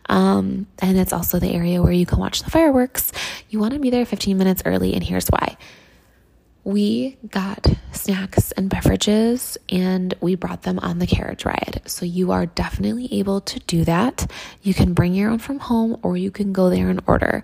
Um, 0.09 0.67
and 0.79 0.97
it's 0.97 1.13
also 1.13 1.39
the 1.39 1.49
area 1.49 1.81
where 1.81 1.93
you 1.93 2.05
can 2.05 2.19
watch 2.19 2.43
the 2.43 2.51
fireworks. 2.51 3.11
You 3.49 3.59
want 3.59 3.73
to 3.73 3.79
be 3.79 3.89
there 3.89 4.05
15 4.05 4.37
minutes 4.37 4.61
early, 4.65 4.93
and 4.93 5.03
here's 5.03 5.27
why 5.29 5.57
we 6.63 7.17
got 7.29 7.67
snacks 7.91 8.51
and 8.53 8.69
beverages 8.69 9.57
and 9.69 10.13
we 10.21 10.35
brought 10.35 10.63
them 10.63 10.79
on 10.79 10.99
the 10.99 11.07
carriage 11.07 11.45
ride. 11.45 11.81
So 11.85 12.05
you 12.05 12.31
are 12.31 12.45
definitely 12.45 13.13
able 13.13 13.41
to 13.41 13.59
do 13.61 13.83
that. 13.83 14.31
You 14.61 14.73
can 14.73 14.93
bring 14.93 15.13
your 15.13 15.29
own 15.29 15.39
from 15.39 15.59
home 15.59 15.97
or 16.03 16.15
you 16.15 16.31
can 16.31 16.53
go 16.53 16.69
there 16.69 16.89
and 16.89 17.01
order. 17.05 17.43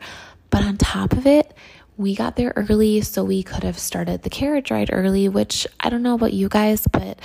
But 0.50 0.64
on 0.64 0.78
top 0.78 1.14
of 1.14 1.28
it, 1.28 1.54
we 1.98 2.16
got 2.16 2.38
there 2.38 2.54
early 2.56 3.02
so 3.02 3.26
we 3.26 3.44
could 3.44 3.64
have 3.64 3.78
started 3.78 4.22
the 4.22 4.30
carriage 4.30 4.72
ride 4.72 4.90
early, 4.92 5.28
which 5.28 5.68
I 5.82 5.90
don't 5.90 6.02
know 6.02 6.16
about 6.16 6.34
you 6.34 6.48
guys, 6.48 6.88
but 6.88 7.20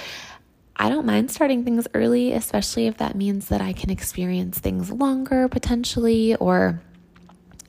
I 0.76 0.88
don't 0.88 1.06
mind 1.06 1.30
starting 1.30 1.64
things 1.64 1.86
early, 1.94 2.32
especially 2.32 2.88
if 2.88 2.96
that 2.96 3.14
means 3.14 3.48
that 3.48 3.60
I 3.60 3.72
can 3.72 3.90
experience 3.90 4.58
things 4.58 4.90
longer 4.90 5.46
potentially 5.46 6.34
or 6.34 6.82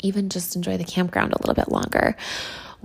even 0.02 0.30
just 0.30 0.56
enjoy 0.56 0.78
the 0.78 0.84
campground 0.84 1.34
a 1.34 1.38
little 1.38 1.54
bit 1.54 1.72
longer 1.72 2.16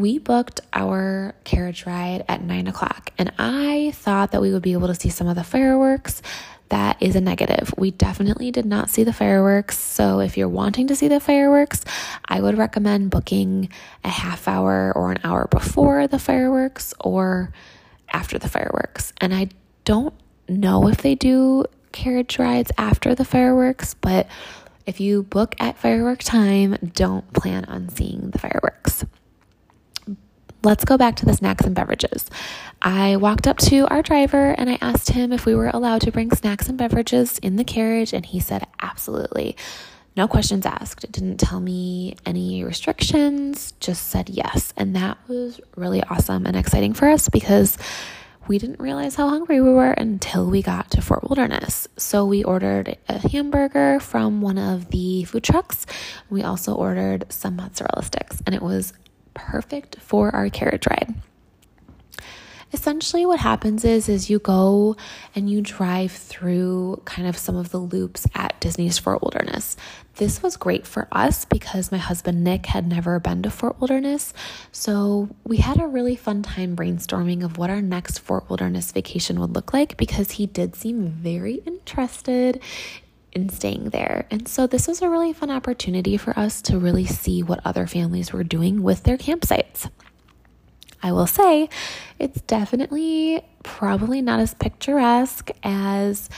we 0.01 0.19
booked 0.19 0.61
our 0.73 1.35
carriage 1.45 1.85
ride 1.85 2.25
at 2.27 2.43
nine 2.43 2.67
o'clock, 2.67 3.13
and 3.19 3.31
I 3.39 3.93
thought 3.95 4.33
that 4.33 4.41
we 4.41 4.51
would 4.51 4.63
be 4.63 4.73
able 4.73 4.87
to 4.87 4.95
see 4.95 5.11
some 5.11 5.29
of 5.29 5.37
the 5.37 5.45
fireworks. 5.45 6.23
That 6.71 6.97
is 7.03 7.17
a 7.17 7.21
negative. 7.21 7.75
We 7.77 7.91
definitely 7.91 8.51
did 8.51 8.65
not 8.65 8.89
see 8.89 9.05
the 9.05 9.13
fireworks. 9.13 9.77
So, 9.77 10.21
if 10.21 10.39
you're 10.39 10.49
wanting 10.49 10.87
to 10.87 10.97
see 10.97 11.09
the 11.09 11.21
fireworks, 11.21 11.85
I 12.25 12.41
would 12.41 12.57
recommend 12.57 13.11
booking 13.11 13.69
a 14.03 14.09
half 14.09 14.49
hour 14.49 14.91
or 14.97 15.13
an 15.13 15.19
hour 15.23 15.49
before 15.51 16.07
the 16.07 16.19
fireworks 16.19 16.95
or 17.01 17.53
after 18.11 18.39
the 18.39 18.49
fireworks. 18.49 19.13
And 19.21 19.35
I 19.35 19.49
don't 19.85 20.15
know 20.49 20.89
if 20.89 21.03
they 21.03 21.15
do 21.15 21.67
carriage 21.93 22.39
rides 22.39 22.73
after 22.79 23.15
the 23.15 23.25
fireworks, 23.27 23.93
but 23.95 24.29
if 24.87 24.99
you 24.99 25.25
book 25.25 25.55
at 25.61 25.77
firework 25.77 26.21
time, 26.21 26.77
don't 26.95 27.31
plan 27.35 27.67
on 27.67 27.91
seeing 27.91 28.31
the 28.31 28.39
fireworks 28.39 29.05
let's 30.63 30.85
go 30.85 30.97
back 30.97 31.17
to 31.17 31.27
the 31.27 31.35
snacks 31.35 31.65
and 31.65 31.75
beverages. 31.75 32.31
I 32.83 33.17
walked 33.17 33.47
up 33.47 33.59
to 33.59 33.87
our 33.89 34.03
driver 34.03 34.51
and 34.53 34.69
I 34.71 34.79
asked 34.81 35.11
him 35.11 35.33
if 35.33 35.47
we 35.47 35.55
were 35.55 35.71
allowed 35.73 36.03
to 36.03 36.13
bring 36.13 36.31
snacks 36.31 36.69
and 36.69 36.77
beverages 36.79 37.39
in 37.39 37.57
the 37.57 37.65
carriage, 37.65 38.13
and 38.13 38.25
he 38.27 38.41
said 38.41 38.67
absolutely. 38.81 39.57
no 40.17 40.27
questions 40.27 40.67
asked. 40.67 41.05
It 41.05 41.13
didn't 41.13 41.39
tell 41.39 41.61
me 41.61 42.17
any 42.27 42.65
restrictions, 42.65 43.73
just 43.81 44.09
said 44.09 44.29
yes. 44.29 44.73
And 44.77 44.95
that 44.97 45.19
was 45.29 45.61
really 45.77 46.03
awesome 46.05 46.47
and 46.47 46.57
exciting 46.57 46.95
for 46.95 47.09
us 47.09 47.29
because 47.29 47.79
we 48.49 48.59
didn't 48.59 48.81
realize 48.81 49.15
how 49.15 49.29
hungry 49.29 49.61
we 49.61 49.71
were 49.71 49.93
until 49.93 50.47
we 50.51 50.63
got 50.63 50.91
to 50.91 51.01
Fort 51.01 51.23
Wilderness. 51.29 51.87
So 51.97 52.27
we 52.27 52.43
ordered 52.43 52.97
a 53.09 53.29
hamburger 53.29 54.01
from 54.01 54.41
one 54.41 54.59
of 54.59 54.91
the 54.91 55.25
food 55.25 55.45
trucks. 55.45 55.87
We 56.29 56.43
also 56.43 56.75
ordered 56.75 57.27
some 57.29 57.57
mozzarella 57.57 58.03
sticks, 58.03 58.43
and 58.45 58.55
it 58.55 58.63
was 58.63 58.93
perfect 59.35 59.97
for 60.01 60.35
our 60.35 60.49
carriage 60.49 60.87
ride 60.89 61.15
essentially 62.73 63.27
what 63.27 63.41
happens 63.41 63.85
is 63.85 64.09
is 64.09 64.31
you 64.31 64.39
go 64.39 64.97
and 65.35 65.51
you 65.51 65.61
drive 65.61 66.13
through 66.13 67.01
kind 67.05 67.27
of 67.27 67.37
some 67.37 67.57
of 67.57 67.71
the 67.71 67.79
loops 67.79 68.27
at 68.35 68.59
Disney's 68.61 68.99
Fort 68.99 69.23
Wilderness. 69.23 69.77
This 70.17 70.43
was 70.43 70.57
great 70.57 70.87
for 70.87 71.09
us 71.11 71.45
because 71.45 71.91
my 71.91 71.99
husband 71.99 72.45
Nick 72.45 72.67
had 72.67 72.87
never 72.87 73.19
been 73.19 73.43
to 73.43 73.51
Fort 73.51 73.81
Wilderness. 73.81 74.33
So 74.71 75.29
we 75.45 75.59
had 75.59 75.81
a 75.81 75.87
really 75.87 76.17
fun 76.17 76.43
time 76.43 76.77
brainstorming 76.77 77.45
of 77.45 77.59
what 77.59 77.71
our 77.71 77.83
next 77.83 78.19
Fort 78.19 78.49
Wilderness 78.49 78.93
vacation 78.93 79.41
would 79.41 79.55
look 79.55 79.73
like 79.73 79.97
because 79.97 80.33
he 80.33 80.47
did 80.47 80.77
seem 80.77 81.09
very 81.09 81.55
interested 81.67 82.61
in 83.33 83.49
staying 83.49 83.91
there. 83.91 84.27
And 84.31 84.49
so 84.49 84.67
this 84.67 84.89
was 84.89 85.03
a 85.03 85.09
really 85.09 85.33
fun 85.33 85.51
opportunity 85.51 86.17
for 86.17 86.39
us 86.39 86.63
to 86.63 86.79
really 86.79 87.07
see 87.07 87.43
what 87.43 87.61
other 87.65 87.87
families 87.87 88.33
were 88.33 88.45
doing 88.45 88.83
with 88.83 89.05
their 89.05 89.17
campsites. 89.17 89.91
I 91.03 91.13
will 91.13 91.27
say 91.27 91.69
it's 92.19 92.41
definitely 92.43 93.43
probably 93.63 94.21
not 94.21 94.41
as 94.41 94.55
picturesque 94.55 95.51
as 95.63 96.29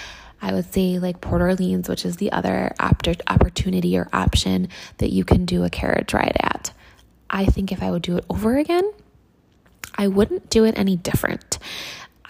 I 0.40 0.52
would 0.52 0.72
say 0.72 0.98
like 0.98 1.20
Port 1.20 1.40
Orleans, 1.40 1.88
which 1.88 2.04
is 2.04 2.16
the 2.16 2.32
other 2.32 2.74
opportunity 2.80 3.96
or 3.96 4.08
option 4.12 4.68
that 4.98 5.10
you 5.10 5.24
can 5.24 5.44
do 5.44 5.64
a 5.64 5.70
carriage 5.70 6.12
ride 6.12 6.36
at. 6.40 6.72
I 7.30 7.46
think 7.46 7.72
if 7.72 7.82
I 7.82 7.90
would 7.90 8.02
do 8.02 8.18
it 8.18 8.24
over 8.28 8.58
again, 8.58 8.90
I 9.96 10.08
wouldn't 10.08 10.50
do 10.50 10.64
it 10.64 10.76
any 10.76 10.96
different. 10.96 11.58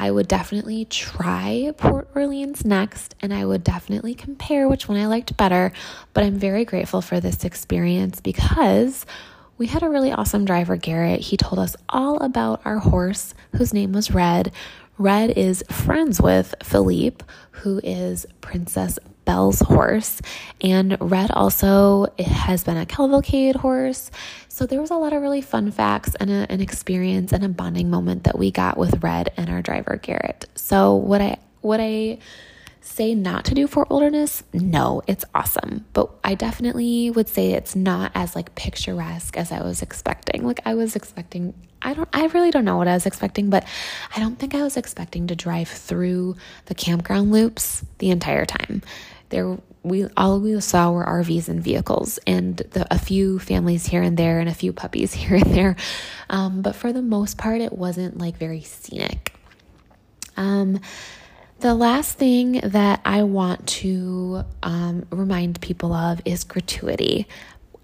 I 0.02 0.10
would 0.10 0.26
definitely 0.26 0.84
try 0.86 1.70
Port 1.76 2.08
Orleans 2.16 2.64
next 2.64 3.14
and 3.20 3.32
I 3.32 3.44
would 3.44 3.62
definitely 3.62 4.16
compare 4.16 4.68
which 4.68 4.88
one 4.88 4.98
I 4.98 5.06
liked 5.06 5.36
better. 5.36 5.70
But 6.12 6.24
I'm 6.24 6.40
very 6.40 6.64
grateful 6.64 7.02
for 7.02 7.20
this 7.20 7.44
experience 7.44 8.20
because 8.20 9.06
we 9.58 9.68
had 9.68 9.84
a 9.84 9.88
really 9.88 10.10
awesome 10.10 10.44
driver, 10.44 10.76
Garrett. 10.76 11.20
He 11.20 11.36
told 11.36 11.60
us 11.60 11.76
all 11.88 12.16
about 12.16 12.62
our 12.64 12.80
horse, 12.80 13.32
whose 13.54 13.72
name 13.72 13.92
was 13.92 14.10
Red. 14.10 14.50
Red 14.98 15.30
is 15.30 15.64
friends 15.70 16.20
with 16.20 16.54
Philippe, 16.62 17.24
who 17.50 17.80
is 17.82 18.26
Princess 18.40 18.98
Belle's 19.24 19.60
horse. 19.60 20.20
And 20.60 20.96
Red 21.00 21.30
also 21.30 22.12
has 22.18 22.64
been 22.64 22.76
a 22.76 22.86
cavalcade 22.86 23.56
horse. 23.56 24.10
So 24.48 24.66
there 24.66 24.80
was 24.80 24.90
a 24.90 24.96
lot 24.96 25.12
of 25.12 25.22
really 25.22 25.40
fun 25.40 25.70
facts 25.70 26.14
and 26.16 26.30
a, 26.30 26.50
an 26.50 26.60
experience 26.60 27.32
and 27.32 27.44
a 27.44 27.48
bonding 27.48 27.90
moment 27.90 28.24
that 28.24 28.38
we 28.38 28.50
got 28.50 28.76
with 28.76 29.02
Red 29.02 29.32
and 29.36 29.48
our 29.48 29.62
driver, 29.62 29.96
Garrett. 29.96 30.46
So 30.54 30.94
what 30.94 31.20
I 31.20 31.38
what 31.60 31.80
I 31.80 32.18
say 32.82 33.14
not 33.14 33.44
to 33.46 33.54
do 33.54 33.66
Fort 33.66 33.90
Wilderness? 33.90 34.42
No, 34.52 35.02
it's 35.06 35.24
awesome. 35.34 35.86
But 35.92 36.10
I 36.22 36.34
definitely 36.34 37.10
would 37.10 37.28
say 37.28 37.52
it's 37.52 37.76
not 37.76 38.12
as 38.14 38.34
like 38.34 38.54
picturesque 38.54 39.36
as 39.36 39.52
I 39.52 39.62
was 39.62 39.82
expecting. 39.82 40.44
Like 40.44 40.60
I 40.64 40.74
was 40.74 40.96
expecting 40.96 41.54
I 41.80 41.94
don't 41.94 42.08
I 42.12 42.26
really 42.26 42.50
don't 42.50 42.64
know 42.64 42.76
what 42.76 42.88
I 42.88 42.94
was 42.94 43.06
expecting, 43.06 43.50
but 43.50 43.64
I 44.14 44.20
don't 44.20 44.38
think 44.38 44.54
I 44.54 44.62
was 44.62 44.76
expecting 44.76 45.26
to 45.28 45.36
drive 45.36 45.68
through 45.68 46.36
the 46.66 46.74
campground 46.74 47.32
loops 47.32 47.84
the 47.98 48.10
entire 48.10 48.46
time. 48.46 48.82
There 49.30 49.58
we 49.82 50.06
all 50.16 50.40
we 50.40 50.60
saw 50.60 50.92
were 50.92 51.04
RVs 51.04 51.48
and 51.48 51.62
vehicles 51.62 52.18
and 52.26 52.56
the, 52.56 52.86
a 52.92 52.98
few 52.98 53.38
families 53.38 53.86
here 53.86 54.02
and 54.02 54.16
there 54.16 54.38
and 54.38 54.48
a 54.48 54.54
few 54.54 54.72
puppies 54.72 55.12
here 55.14 55.36
and 55.36 55.54
there. 55.54 55.76
Um, 56.30 56.62
but 56.62 56.74
for 56.74 56.92
the 56.92 57.02
most 57.02 57.38
part 57.38 57.60
it 57.60 57.72
wasn't 57.72 58.18
like 58.18 58.36
very 58.36 58.62
scenic. 58.62 59.34
Um 60.36 60.80
the 61.62 61.74
last 61.76 62.18
thing 62.18 62.60
that 62.64 63.00
I 63.04 63.22
want 63.22 63.68
to 63.68 64.44
um, 64.64 65.06
remind 65.10 65.60
people 65.60 65.92
of 65.92 66.20
is 66.24 66.42
gratuity. 66.42 67.28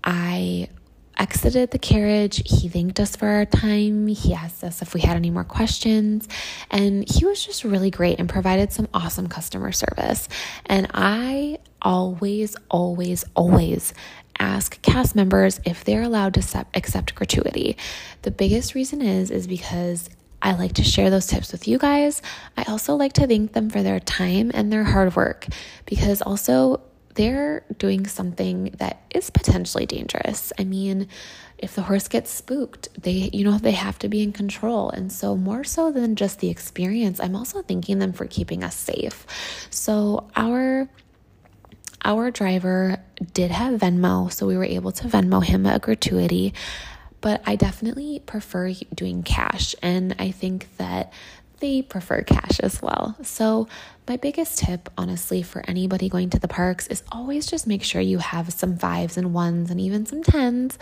I 0.02 0.68
exited 1.16 1.70
the 1.70 1.78
carriage. 1.78 2.42
He 2.44 2.68
thanked 2.68 2.98
us 2.98 3.14
for 3.14 3.28
our 3.28 3.44
time. 3.44 4.08
He 4.08 4.34
asked 4.34 4.64
us 4.64 4.82
if 4.82 4.94
we 4.94 5.00
had 5.00 5.14
any 5.14 5.30
more 5.30 5.44
questions. 5.44 6.26
And 6.72 7.08
he 7.08 7.24
was 7.24 7.44
just 7.44 7.62
really 7.62 7.92
great 7.92 8.18
and 8.18 8.28
provided 8.28 8.72
some 8.72 8.88
awesome 8.92 9.28
customer 9.28 9.70
service. 9.70 10.28
And 10.66 10.88
I 10.92 11.60
always, 11.80 12.56
always, 12.72 13.24
always 13.36 13.94
ask 14.40 14.82
cast 14.82 15.14
members 15.14 15.60
if 15.64 15.84
they're 15.84 16.02
allowed 16.02 16.34
to 16.34 16.66
accept 16.74 17.14
gratuity. 17.14 17.76
The 18.22 18.32
biggest 18.32 18.74
reason 18.74 19.02
is 19.02 19.30
is 19.30 19.46
because 19.46 20.10
I 20.40 20.52
like 20.52 20.74
to 20.74 20.84
share 20.84 21.10
those 21.10 21.26
tips 21.26 21.52
with 21.52 21.66
you 21.66 21.78
guys. 21.78 22.22
I 22.56 22.64
also 22.64 22.94
like 22.94 23.14
to 23.14 23.26
thank 23.26 23.52
them 23.52 23.70
for 23.70 23.82
their 23.82 24.00
time 24.00 24.50
and 24.54 24.72
their 24.72 24.84
hard 24.84 25.16
work 25.16 25.46
because 25.84 26.22
also 26.22 26.80
they're 27.14 27.64
doing 27.78 28.06
something 28.06 28.74
that 28.78 29.02
is 29.10 29.28
potentially 29.30 29.86
dangerous. 29.86 30.52
I 30.56 30.62
mean, 30.62 31.08
if 31.58 31.74
the 31.74 31.82
horse 31.82 32.06
gets 32.06 32.30
spooked, 32.30 32.88
they 33.02 33.30
you 33.32 33.44
know 33.44 33.58
they 33.58 33.72
have 33.72 33.98
to 34.00 34.08
be 34.08 34.22
in 34.22 34.32
control. 34.32 34.90
And 34.90 35.10
so 35.12 35.36
more 35.36 35.64
so 35.64 35.90
than 35.90 36.14
just 36.14 36.38
the 36.38 36.48
experience, 36.48 37.18
I'm 37.18 37.34
also 37.34 37.62
thanking 37.62 37.98
them 37.98 38.12
for 38.12 38.26
keeping 38.26 38.62
us 38.62 38.76
safe. 38.76 39.26
So 39.70 40.30
our 40.36 40.88
our 42.04 42.30
driver 42.30 42.98
did 43.32 43.50
have 43.50 43.80
Venmo, 43.80 44.32
so 44.32 44.46
we 44.46 44.56
were 44.56 44.64
able 44.64 44.92
to 44.92 45.08
Venmo 45.08 45.44
him 45.44 45.66
a 45.66 45.80
gratuity 45.80 46.54
but 47.20 47.42
I 47.46 47.56
definitely 47.56 48.22
prefer 48.24 48.72
doing 48.94 49.22
cash. 49.22 49.74
And 49.82 50.14
I 50.18 50.30
think 50.30 50.76
that 50.76 51.12
they 51.60 51.82
prefer 51.82 52.22
cash 52.22 52.60
as 52.60 52.80
well. 52.80 53.16
So, 53.22 53.68
my 54.06 54.16
biggest 54.16 54.58
tip, 54.58 54.88
honestly, 54.96 55.42
for 55.42 55.62
anybody 55.68 56.08
going 56.08 56.30
to 56.30 56.38
the 56.38 56.48
parks 56.48 56.86
is 56.86 57.02
always 57.12 57.46
just 57.46 57.66
make 57.66 57.82
sure 57.82 58.00
you 58.00 58.18
have 58.18 58.52
some 58.52 58.78
fives 58.78 59.18
and 59.18 59.34
ones 59.34 59.70
and 59.70 59.78
even 59.80 60.06
some 60.06 60.22
tens 60.22 60.78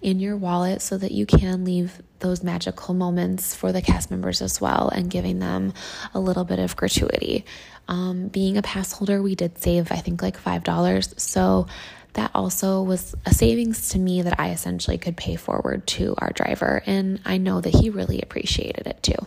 in 0.00 0.18
your 0.18 0.36
wallet 0.36 0.80
so 0.80 0.96
that 0.96 1.12
you 1.12 1.26
can 1.26 1.64
leave 1.64 2.00
those 2.20 2.42
magical 2.42 2.94
moments 2.94 3.54
for 3.54 3.72
the 3.72 3.82
cast 3.82 4.10
members 4.10 4.40
as 4.40 4.60
well 4.60 4.88
and 4.88 5.10
giving 5.10 5.40
them 5.40 5.74
a 6.14 6.20
little 6.20 6.44
bit 6.44 6.58
of 6.58 6.74
gratuity. 6.76 7.44
Um, 7.88 8.28
being 8.28 8.56
a 8.56 8.62
pass 8.62 8.92
holder, 8.92 9.20
we 9.20 9.34
did 9.34 9.58
save, 9.58 9.92
I 9.92 9.96
think, 9.96 10.22
like 10.22 10.42
$5. 10.42 11.20
So, 11.20 11.66
that 12.14 12.30
also 12.34 12.82
was 12.82 13.14
a 13.26 13.32
savings 13.32 13.90
to 13.90 13.98
me 13.98 14.22
that 14.22 14.38
I 14.38 14.50
essentially 14.50 14.98
could 14.98 15.16
pay 15.16 15.36
forward 15.36 15.86
to 15.88 16.14
our 16.18 16.30
driver. 16.32 16.82
And 16.86 17.20
I 17.24 17.38
know 17.38 17.60
that 17.60 17.74
he 17.74 17.90
really 17.90 18.20
appreciated 18.20 18.86
it 18.86 19.02
too. 19.02 19.26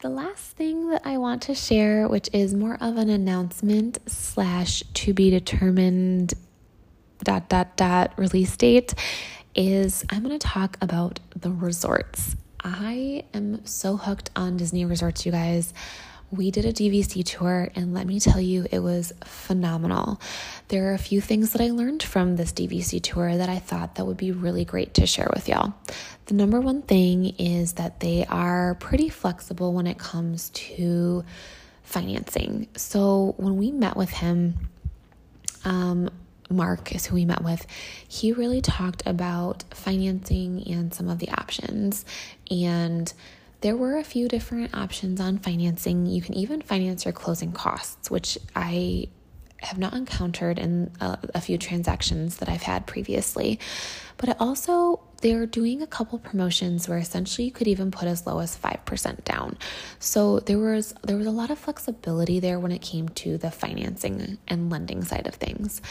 The 0.00 0.08
last 0.08 0.56
thing 0.56 0.88
that 0.90 1.02
I 1.04 1.18
want 1.18 1.42
to 1.42 1.54
share, 1.54 2.08
which 2.08 2.30
is 2.32 2.54
more 2.54 2.78
of 2.80 2.96
an 2.96 3.10
announcement 3.10 3.98
slash 4.06 4.82
to 4.94 5.12
be 5.12 5.28
determined 5.30 6.34
dot 7.22 7.50
dot 7.50 7.76
dot 7.76 8.14
release 8.16 8.56
date, 8.56 8.94
is 9.54 10.04
I'm 10.08 10.22
going 10.22 10.38
to 10.38 10.46
talk 10.46 10.78
about 10.80 11.20
the 11.36 11.50
resorts. 11.50 12.34
I 12.64 13.24
am 13.34 13.64
so 13.66 13.96
hooked 13.96 14.30
on 14.36 14.56
Disney 14.56 14.84
resorts, 14.84 15.26
you 15.26 15.32
guys 15.32 15.74
we 16.30 16.50
did 16.50 16.64
a 16.64 16.72
DVC 16.72 17.24
tour, 17.24 17.70
and 17.74 17.92
let 17.92 18.06
me 18.06 18.20
tell 18.20 18.40
you, 18.40 18.66
it 18.70 18.78
was 18.78 19.12
phenomenal. 19.24 20.20
There 20.68 20.90
are 20.90 20.94
a 20.94 20.98
few 20.98 21.20
things 21.20 21.52
that 21.52 21.60
I 21.60 21.70
learned 21.70 22.02
from 22.02 22.36
this 22.36 22.52
DVC 22.52 23.02
tour 23.02 23.36
that 23.36 23.48
I 23.48 23.58
thought 23.58 23.96
that 23.96 24.04
would 24.04 24.16
be 24.16 24.30
really 24.30 24.64
great 24.64 24.94
to 24.94 25.06
share 25.06 25.28
with 25.34 25.48
y'all. 25.48 25.74
The 26.26 26.34
number 26.34 26.60
one 26.60 26.82
thing 26.82 27.34
is 27.38 27.74
that 27.74 28.00
they 28.00 28.24
are 28.26 28.76
pretty 28.76 29.08
flexible 29.08 29.72
when 29.72 29.88
it 29.88 29.98
comes 29.98 30.50
to 30.50 31.24
financing. 31.82 32.68
So 32.76 33.34
when 33.36 33.56
we 33.56 33.72
met 33.72 33.96
with 33.96 34.10
him, 34.10 34.54
um, 35.64 36.10
Mark 36.48 36.94
is 36.94 37.06
who 37.06 37.14
we 37.14 37.24
met 37.24 37.42
with, 37.42 37.66
he 38.06 38.32
really 38.32 38.60
talked 38.60 39.02
about 39.06 39.64
financing 39.70 40.62
and 40.68 40.92
some 40.92 41.08
of 41.08 41.18
the 41.18 41.30
options 41.30 42.04
and 42.50 43.12
there 43.60 43.76
were 43.76 43.98
a 43.98 44.04
few 44.04 44.28
different 44.28 44.74
options 44.74 45.20
on 45.20 45.38
financing. 45.38 46.06
You 46.06 46.22
can 46.22 46.34
even 46.34 46.62
finance 46.62 47.04
your 47.04 47.12
closing 47.12 47.52
costs, 47.52 48.10
which 48.10 48.38
I 48.56 49.08
have 49.62 49.78
not 49.78 49.92
encountered 49.92 50.58
in 50.58 50.90
a, 51.00 51.18
a, 51.34 51.40
few 51.40 51.58
transactions 51.58 52.38
that 52.38 52.48
I've 52.48 52.62
had 52.62 52.86
previously. 52.86 53.60
But 54.16 54.40
also, 54.40 55.00
they're 55.20 55.44
doing 55.44 55.82
a 55.82 55.86
couple 55.86 56.18
promotions 56.18 56.88
where 56.88 56.98
essentially 56.98 57.46
you 57.46 57.52
could 57.52 57.68
even 57.68 57.90
put 57.90 58.08
as 58.08 58.26
low 58.26 58.38
as 58.38 58.56
5% 58.56 59.24
down. 59.24 59.58
So 59.98 60.40
there 60.40 60.58
was 60.58 60.94
there 61.02 61.16
was 61.16 61.26
a 61.26 61.30
lot 61.30 61.50
of 61.50 61.58
flexibility 61.58 62.40
there 62.40 62.58
when 62.58 62.72
it 62.72 62.80
came 62.80 63.10
to 63.10 63.36
the 63.36 63.50
financing 63.50 64.38
and 64.48 64.70
lending 64.70 65.04
side 65.04 65.26
of 65.26 65.34
things. 65.34 65.82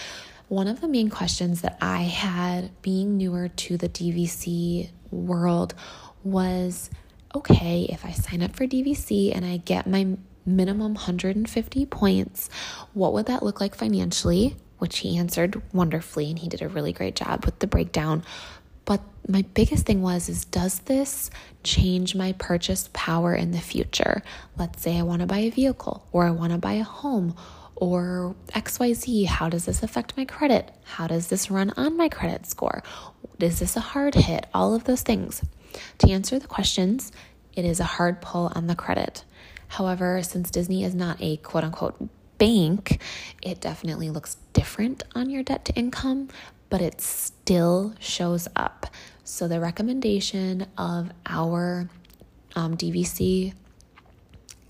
One 0.47 0.67
of 0.67 0.81
the 0.81 0.87
main 0.87 1.11
questions 1.11 1.61
that 1.61 1.77
I 1.79 2.01
had 2.01 2.71
being 2.81 3.17
newer 3.17 3.49
to 3.49 3.77
the 3.77 3.87
DVC 3.87 4.89
world 5.11 5.75
was 6.23 6.89
okay, 7.35 7.87
if 7.89 8.05
I 8.05 8.11
sign 8.11 8.41
up 8.41 8.55
for 8.55 8.65
DVC 8.65 9.35
and 9.35 9.45
I 9.45 9.57
get 9.57 9.87
my 9.87 10.17
minimum 10.45 10.93
150 10.95 11.85
points, 11.85 12.49
what 12.93 13.13
would 13.13 13.27
that 13.27 13.43
look 13.43 13.61
like 13.61 13.75
financially? 13.75 14.55
which 14.79 14.99
he 14.99 15.17
answered 15.17 15.61
wonderfully 15.73 16.29
and 16.29 16.39
he 16.39 16.49
did 16.49 16.61
a 16.61 16.67
really 16.67 16.91
great 16.91 17.15
job 17.15 17.45
with 17.45 17.59
the 17.59 17.67
breakdown. 17.67 18.23
But 18.85 19.01
my 19.27 19.43
biggest 19.53 19.85
thing 19.85 20.01
was 20.01 20.29
is 20.29 20.45
does 20.45 20.79
this 20.79 21.29
change 21.63 22.15
my 22.15 22.31
purchase 22.33 22.89
power 22.93 23.35
in 23.35 23.51
the 23.51 23.59
future? 23.59 24.23
Let's 24.57 24.81
say 24.81 24.97
I 24.97 25.03
want 25.03 25.21
to 25.21 25.27
buy 25.27 25.39
a 25.39 25.51
vehicle 25.51 26.07
or 26.11 26.25
I 26.25 26.31
want 26.31 26.53
to 26.53 26.57
buy 26.57 26.73
a 26.73 26.83
home 26.83 27.35
or 27.75 28.35
XYZ. 28.53 29.27
How 29.27 29.49
does 29.49 29.65
this 29.65 29.83
affect 29.83 30.17
my 30.17 30.25
credit? 30.25 30.71
How 30.85 31.07
does 31.07 31.27
this 31.27 31.51
run 31.51 31.71
on 31.77 31.95
my 31.95 32.09
credit 32.09 32.47
score? 32.47 32.81
Is 33.39 33.59
this 33.59 33.75
a 33.75 33.81
hard 33.81 34.15
hit? 34.15 34.47
All 34.53 34.73
of 34.73 34.85
those 34.85 35.01
things. 35.01 35.43
To 35.99 36.09
answer 36.09 36.39
the 36.39 36.47
questions, 36.47 37.11
it 37.53 37.65
is 37.65 37.79
a 37.79 37.85
hard 37.85 38.21
pull 38.21 38.51
on 38.55 38.67
the 38.67 38.75
credit. 38.75 39.23
However, 39.67 40.21
since 40.23 40.49
Disney 40.49 40.83
is 40.83 40.95
not 40.95 41.17
a 41.19 41.37
quote 41.37 41.63
unquote 41.63 42.09
bank, 42.37 43.01
it 43.41 43.61
definitely 43.61 44.09
looks 44.09 44.37
different 44.53 45.03
on 45.13 45.29
your 45.29 45.43
debt 45.43 45.65
to 45.65 45.73
income, 45.73 46.29
but 46.69 46.81
it 46.81 47.01
still 47.01 47.93
shows 47.99 48.47
up. 48.55 48.87
So, 49.23 49.47
the 49.47 49.59
recommendation 49.59 50.65
of 50.77 51.11
our 51.27 51.87
um, 52.55 52.75
DVC 52.75 53.53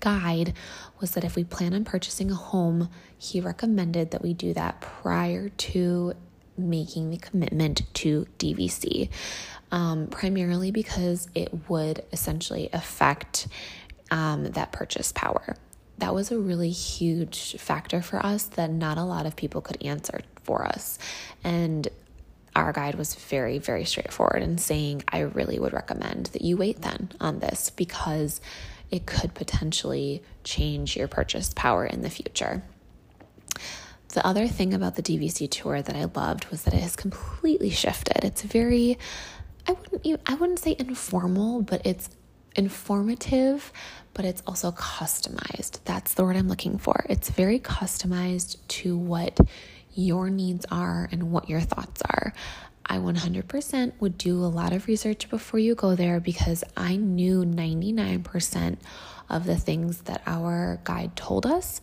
guide 0.00 0.54
was 1.00 1.12
that 1.12 1.24
if 1.24 1.36
we 1.36 1.44
plan 1.44 1.74
on 1.74 1.84
purchasing 1.84 2.30
a 2.30 2.34
home, 2.34 2.90
he 3.16 3.40
recommended 3.40 4.10
that 4.10 4.22
we 4.22 4.34
do 4.34 4.52
that 4.54 4.80
prior 4.80 5.48
to 5.48 6.14
making 6.58 7.10
the 7.10 7.16
commitment 7.16 7.82
to 7.94 8.26
DVC, 8.38 9.08
um, 9.72 10.06
primarily 10.08 10.70
because 10.70 11.28
it 11.34 11.68
would 11.68 12.04
essentially 12.12 12.68
affect 12.72 13.48
um, 14.10 14.44
that 14.52 14.72
purchase 14.72 15.12
power. 15.12 15.56
That 15.98 16.14
was 16.14 16.30
a 16.30 16.38
really 16.38 16.70
huge 16.70 17.56
factor 17.58 18.02
for 18.02 18.24
us 18.24 18.44
that 18.44 18.70
not 18.70 18.98
a 18.98 19.04
lot 19.04 19.26
of 19.26 19.36
people 19.36 19.60
could 19.60 19.82
answer 19.82 20.20
for 20.42 20.64
us. 20.64 20.98
And 21.44 21.86
our 22.56 22.72
guide 22.72 22.96
was 22.96 23.14
very, 23.14 23.58
very 23.58 23.84
straightforward 23.84 24.42
in 24.42 24.58
saying, 24.58 25.04
I 25.08 25.20
really 25.20 25.58
would 25.58 25.72
recommend 25.72 26.26
that 26.26 26.42
you 26.42 26.56
wait 26.56 26.82
then 26.82 27.12
on 27.20 27.38
this 27.38 27.70
because 27.70 28.40
it 28.90 29.06
could 29.06 29.34
potentially 29.34 30.22
change 30.42 30.96
your 30.96 31.06
purchase 31.06 31.52
power 31.54 31.86
in 31.86 32.02
the 32.02 32.10
future. 32.10 32.62
The 34.08 34.26
other 34.26 34.48
thing 34.48 34.74
about 34.74 34.96
the 34.96 35.02
DVC 35.02 35.48
tour 35.48 35.80
that 35.80 35.94
I 35.94 36.04
loved 36.04 36.46
was 36.46 36.64
that 36.64 36.74
it 36.74 36.80
has 36.80 36.96
completely 36.96 37.70
shifted. 37.70 38.24
It's 38.24 38.42
very 38.42 38.98
I 39.70 39.74
wouldn't 39.74 40.20
I 40.26 40.34
wouldn't 40.34 40.58
say 40.58 40.74
informal, 40.76 41.62
but 41.62 41.86
it's 41.86 42.10
informative, 42.56 43.72
but 44.14 44.24
it's 44.24 44.42
also 44.44 44.72
customized. 44.72 45.78
That's 45.84 46.14
the 46.14 46.24
word 46.24 46.36
I'm 46.36 46.48
looking 46.48 46.76
for. 46.78 47.06
It's 47.08 47.30
very 47.30 47.60
customized 47.60 48.56
to 48.80 48.96
what 48.96 49.38
your 49.94 50.28
needs 50.28 50.66
are 50.72 51.08
and 51.12 51.30
what 51.30 51.48
your 51.48 51.60
thoughts 51.60 52.02
are. 52.02 52.32
I 52.84 52.98
100% 52.98 53.92
would 54.00 54.18
do 54.18 54.44
a 54.44 54.50
lot 54.50 54.72
of 54.72 54.88
research 54.88 55.30
before 55.30 55.60
you 55.60 55.76
go 55.76 55.94
there 55.94 56.18
because 56.18 56.64
I 56.76 56.96
knew 56.96 57.44
99% 57.44 58.76
of 59.28 59.46
the 59.46 59.56
things 59.56 60.02
that 60.02 60.22
our 60.26 60.80
guide 60.82 61.14
told 61.14 61.46
us. 61.46 61.80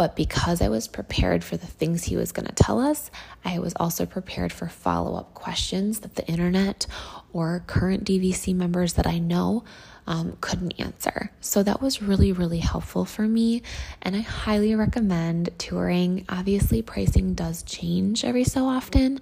But 0.00 0.16
because 0.16 0.62
I 0.62 0.70
was 0.70 0.88
prepared 0.88 1.44
for 1.44 1.58
the 1.58 1.66
things 1.66 2.04
he 2.04 2.16
was 2.16 2.32
going 2.32 2.46
to 2.46 2.54
tell 2.54 2.80
us, 2.80 3.10
I 3.44 3.58
was 3.58 3.74
also 3.76 4.06
prepared 4.06 4.50
for 4.50 4.66
follow 4.66 5.14
up 5.14 5.34
questions 5.34 6.00
that 6.00 6.14
the 6.14 6.26
internet 6.26 6.86
or 7.34 7.62
current 7.66 8.04
DVC 8.04 8.54
members 8.54 8.94
that 8.94 9.06
I 9.06 9.18
know 9.18 9.62
um, 10.06 10.38
couldn't 10.40 10.80
answer. 10.80 11.30
So 11.42 11.62
that 11.64 11.82
was 11.82 12.00
really, 12.00 12.32
really 12.32 12.60
helpful 12.60 13.04
for 13.04 13.28
me. 13.28 13.60
And 14.00 14.16
I 14.16 14.20
highly 14.20 14.74
recommend 14.74 15.50
touring. 15.58 16.24
Obviously, 16.30 16.80
pricing 16.80 17.34
does 17.34 17.62
change 17.62 18.24
every 18.24 18.44
so 18.44 18.64
often, 18.64 19.20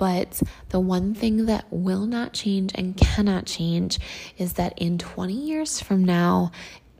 but 0.00 0.42
the 0.70 0.80
one 0.80 1.14
thing 1.14 1.44
that 1.44 1.66
will 1.70 2.06
not 2.06 2.32
change 2.32 2.72
and 2.74 2.96
cannot 2.96 3.44
change 3.44 3.98
is 4.38 4.54
that 4.54 4.78
in 4.78 4.96
20 4.96 5.32
years 5.32 5.80
from 5.80 6.04
now, 6.04 6.52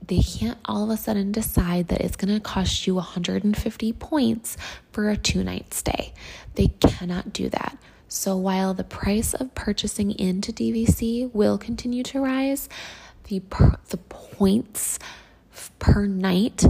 they 0.06 0.22
can't 0.22 0.58
all 0.64 0.84
of 0.84 0.90
a 0.90 0.96
sudden 0.96 1.32
decide 1.32 1.88
that 1.88 2.00
it's 2.00 2.16
going 2.16 2.34
to 2.34 2.40
cost 2.40 2.86
you 2.86 2.96
150 2.96 3.92
points 3.94 4.56
for 4.92 5.10
a 5.10 5.16
two 5.16 5.44
night 5.44 5.72
stay. 5.74 6.12
They 6.54 6.68
cannot 6.80 7.32
do 7.32 7.48
that. 7.50 7.78
So 8.08 8.36
while 8.36 8.74
the 8.74 8.84
price 8.84 9.34
of 9.34 9.54
purchasing 9.54 10.10
into 10.18 10.52
DVC 10.52 11.32
will 11.32 11.58
continue 11.58 12.02
to 12.04 12.20
rise, 12.20 12.68
the 13.24 13.40
per, 13.40 13.76
the 13.90 13.98
points 13.98 14.98
per 15.78 16.06
night 16.06 16.64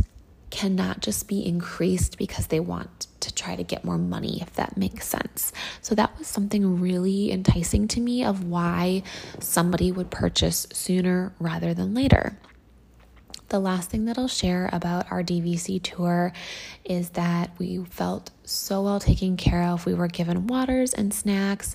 cannot 0.51 1.01
just 1.01 1.29
be 1.29 1.47
increased 1.47 2.19
because 2.19 2.49
they 2.49 2.61
want 2.61 3.07
to 3.21 3.33
try 3.35 3.57
to 3.57 3.62
get 3.62 3.85
more 3.85 3.97
money, 3.97 4.43
if 4.43 4.53
that 4.55 4.77
makes 4.77 5.07
sense. 5.07 5.53
So 5.81 5.95
that 5.95 6.19
was 6.19 6.27
something 6.27 6.81
really 6.81 7.31
enticing 7.33 7.88
to 7.88 8.01
me 8.01 8.25
of 8.25 8.45
why 8.45 9.03
somebody 9.38 9.93
would 9.93 10.11
purchase 10.11 10.66
sooner 10.73 11.33
rather 11.38 11.73
than 11.73 11.95
later. 11.95 12.37
The 13.51 13.59
last 13.59 13.91
thing 13.91 14.05
that 14.05 14.17
I'll 14.17 14.29
share 14.29 14.71
about 14.73 15.11
our 15.11 15.25
DVC 15.25 15.83
tour 15.83 16.33
is 16.85 17.11
that 17.11 17.51
we 17.59 17.85
felt 17.85 18.31
so 18.45 18.83
well 18.83 19.01
taken 19.01 19.37
care 19.37 19.65
of. 19.65 19.87
We 19.87 19.95
were 19.95 20.07
given 20.07 20.47
waters 20.47 20.95
and 20.95 21.13
snacks, 21.13 21.75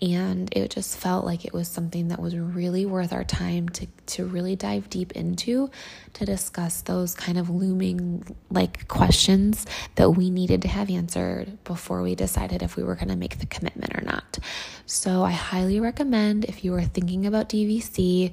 and 0.00 0.48
it 0.56 0.70
just 0.70 0.96
felt 0.96 1.26
like 1.26 1.44
it 1.44 1.52
was 1.52 1.68
something 1.68 2.08
that 2.08 2.22
was 2.22 2.38
really 2.38 2.86
worth 2.86 3.12
our 3.12 3.22
time 3.22 3.68
to, 3.68 3.86
to 4.06 4.24
really 4.24 4.56
dive 4.56 4.88
deep 4.88 5.12
into 5.12 5.70
to 6.14 6.24
discuss 6.24 6.80
those 6.80 7.14
kind 7.14 7.36
of 7.36 7.50
looming 7.50 8.24
like 8.50 8.88
questions 8.88 9.66
that 9.96 10.10
we 10.12 10.30
needed 10.30 10.62
to 10.62 10.68
have 10.68 10.88
answered 10.88 11.62
before 11.64 12.00
we 12.00 12.14
decided 12.14 12.62
if 12.62 12.76
we 12.76 12.82
were 12.82 12.94
going 12.94 13.08
to 13.08 13.16
make 13.16 13.38
the 13.40 13.46
commitment 13.46 13.94
or 13.94 14.02
not. 14.06 14.38
So 14.86 15.22
I 15.22 15.32
highly 15.32 15.80
recommend 15.80 16.46
if 16.46 16.64
you 16.64 16.74
are 16.74 16.82
thinking 16.82 17.26
about 17.26 17.50
DVC 17.50 18.32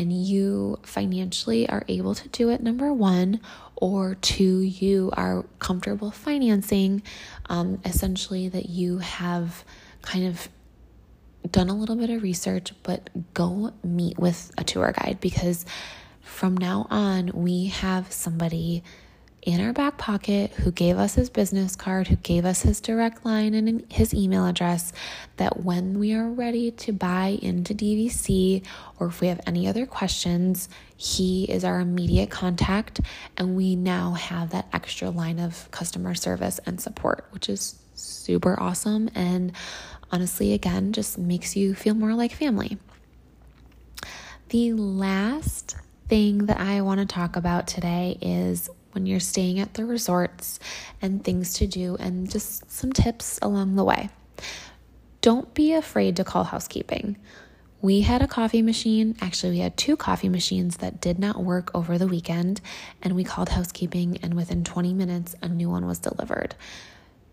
and 0.00 0.10
you 0.10 0.78
financially 0.82 1.68
are 1.68 1.84
able 1.86 2.14
to 2.14 2.26
do 2.30 2.48
it, 2.48 2.62
number 2.62 2.90
one, 2.90 3.38
or 3.76 4.14
two, 4.14 4.60
you 4.60 5.10
are 5.12 5.44
comfortable 5.58 6.10
financing, 6.10 7.02
um, 7.50 7.78
essentially, 7.84 8.48
that 8.48 8.70
you 8.70 8.96
have 8.96 9.62
kind 10.00 10.26
of 10.26 10.48
done 11.50 11.68
a 11.68 11.76
little 11.76 11.96
bit 11.96 12.08
of 12.08 12.22
research, 12.22 12.72
but 12.82 13.10
go 13.34 13.74
meet 13.84 14.18
with 14.18 14.50
a 14.56 14.64
tour 14.64 14.90
guide 14.92 15.18
because 15.20 15.66
from 16.22 16.56
now 16.56 16.86
on, 16.88 17.30
we 17.34 17.66
have 17.66 18.10
somebody 18.10 18.82
in 19.42 19.60
our 19.60 19.72
back 19.72 19.96
pocket 19.96 20.50
who 20.52 20.70
gave 20.70 20.98
us 20.98 21.14
his 21.14 21.30
business 21.30 21.74
card, 21.74 22.08
who 22.08 22.16
gave 22.16 22.44
us 22.44 22.62
his 22.62 22.80
direct 22.80 23.24
line 23.24 23.54
and 23.54 23.90
his 23.90 24.12
email 24.12 24.46
address, 24.46 24.92
that 25.38 25.64
when 25.64 25.98
we 25.98 26.12
are 26.12 26.28
ready 26.28 26.70
to 26.70 26.92
buy 26.92 27.38
into 27.40 27.74
DVC 27.74 28.62
or 28.98 29.06
if 29.06 29.20
we 29.20 29.28
have 29.28 29.40
any 29.46 29.66
other 29.66 29.86
questions, 29.86 30.68
he 30.96 31.44
is 31.44 31.64
our 31.64 31.80
immediate 31.80 32.30
contact. 32.30 33.00
And 33.38 33.56
we 33.56 33.76
now 33.76 34.12
have 34.12 34.50
that 34.50 34.68
extra 34.72 35.08
line 35.08 35.38
of 35.38 35.70
customer 35.70 36.14
service 36.14 36.60
and 36.66 36.80
support, 36.80 37.26
which 37.30 37.48
is 37.48 37.78
super 37.94 38.60
awesome. 38.60 39.08
And 39.14 39.52
honestly, 40.12 40.52
again, 40.52 40.92
just 40.92 41.16
makes 41.16 41.56
you 41.56 41.74
feel 41.74 41.94
more 41.94 42.12
like 42.12 42.32
family. 42.32 42.76
The 44.50 44.74
last 44.74 45.76
thing 46.08 46.46
that 46.46 46.60
I 46.60 46.82
want 46.82 47.00
to 47.00 47.06
talk 47.06 47.36
about 47.36 47.66
today 47.68 48.18
is 48.20 48.68
when 48.92 49.06
you're 49.06 49.20
staying 49.20 49.60
at 49.60 49.74
the 49.74 49.84
resorts 49.84 50.58
and 51.00 51.24
things 51.24 51.54
to 51.54 51.66
do, 51.66 51.96
and 51.98 52.30
just 52.30 52.70
some 52.70 52.92
tips 52.92 53.38
along 53.42 53.76
the 53.76 53.84
way. 53.84 54.10
Don't 55.20 55.52
be 55.54 55.72
afraid 55.74 56.16
to 56.16 56.24
call 56.24 56.44
housekeeping. 56.44 57.16
We 57.82 58.02
had 58.02 58.20
a 58.20 58.26
coffee 58.26 58.62
machine. 58.62 59.16
Actually, 59.20 59.52
we 59.52 59.58
had 59.60 59.76
two 59.76 59.96
coffee 59.96 60.28
machines 60.28 60.78
that 60.78 61.00
did 61.00 61.18
not 61.18 61.42
work 61.42 61.70
over 61.74 61.96
the 61.96 62.06
weekend, 62.06 62.60
and 63.02 63.16
we 63.16 63.24
called 63.24 63.50
housekeeping, 63.50 64.18
and 64.22 64.34
within 64.34 64.64
20 64.64 64.92
minutes, 64.92 65.34
a 65.40 65.48
new 65.48 65.70
one 65.70 65.86
was 65.86 65.98
delivered. 65.98 66.54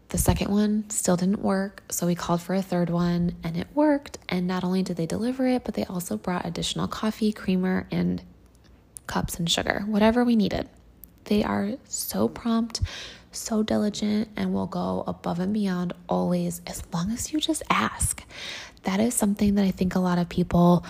The 0.10 0.17
second 0.17 0.50
one 0.50 0.89
still 0.89 1.17
didn't 1.17 1.41
work, 1.41 1.84
so 1.89 2.08
we 2.08 2.15
called 2.15 2.41
for 2.41 2.56
a 2.56 2.62
third 2.62 2.89
one, 2.89 3.36
and 3.43 3.58
it 3.58 3.67
worked. 3.74 4.20
And 4.30 4.48
not 4.48 4.63
only 4.63 4.84
did 4.84 4.96
they 4.96 5.06
deliver 5.06 5.46
it, 5.48 5.65
but 5.65 5.74
they 5.74 5.84
also 5.84 6.15
brought 6.15 6.46
additional 6.46 6.88
coffee, 6.88 7.34
creamer, 7.34 7.86
and 7.91 8.22
cups 9.06 9.38
and 9.38 9.52
sugar, 9.52 9.84
whatever 9.86 10.24
we 10.24 10.38
needed. 10.38 10.70
They 11.28 11.44
are 11.44 11.73
so 11.88 12.28
prompt, 12.28 12.82
so 13.32 13.63
diligent, 13.63 14.30
and 14.36 14.54
will 14.54 14.65
go 14.65 15.04
above 15.08 15.40
and 15.40 15.54
beyond 15.54 15.94
always 16.10 16.62
as 16.67 16.84
long 16.94 17.12
as 17.12 17.32
you 17.32 17.40
just 17.40 17.63
ask. 17.69 18.23
That 18.84 19.00
is 19.00 19.13
something 19.13 19.56
that 19.56 19.65
I 19.65 19.71
think 19.71 19.96
a 19.96 20.00
lot 20.00 20.17
of 20.17 20.28
people 20.28 20.86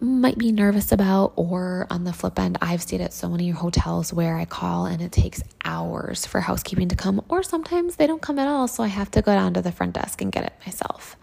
might 0.00 0.36
be 0.36 0.50
nervous 0.50 0.90
about, 0.90 1.32
or 1.36 1.86
on 1.88 2.02
the 2.02 2.12
flip 2.12 2.36
end, 2.38 2.58
I've 2.60 2.82
stayed 2.82 3.00
at 3.00 3.12
so 3.12 3.28
many 3.28 3.50
hotels 3.50 4.12
where 4.12 4.36
I 4.36 4.44
call 4.44 4.86
and 4.86 5.00
it 5.00 5.12
takes 5.12 5.44
hours 5.64 6.26
for 6.26 6.40
housekeeping 6.40 6.88
to 6.88 6.96
come, 6.96 7.24
or 7.28 7.44
sometimes 7.44 7.96
they 7.96 8.08
don't 8.08 8.20
come 8.20 8.40
at 8.40 8.48
all, 8.48 8.66
so 8.66 8.82
I 8.82 8.88
have 8.88 9.12
to 9.12 9.22
go 9.22 9.32
down 9.32 9.54
to 9.54 9.62
the 9.62 9.70
front 9.70 9.94
desk 9.94 10.20
and 10.20 10.32
get 10.32 10.44
it 10.44 10.52
myself. 10.66 11.16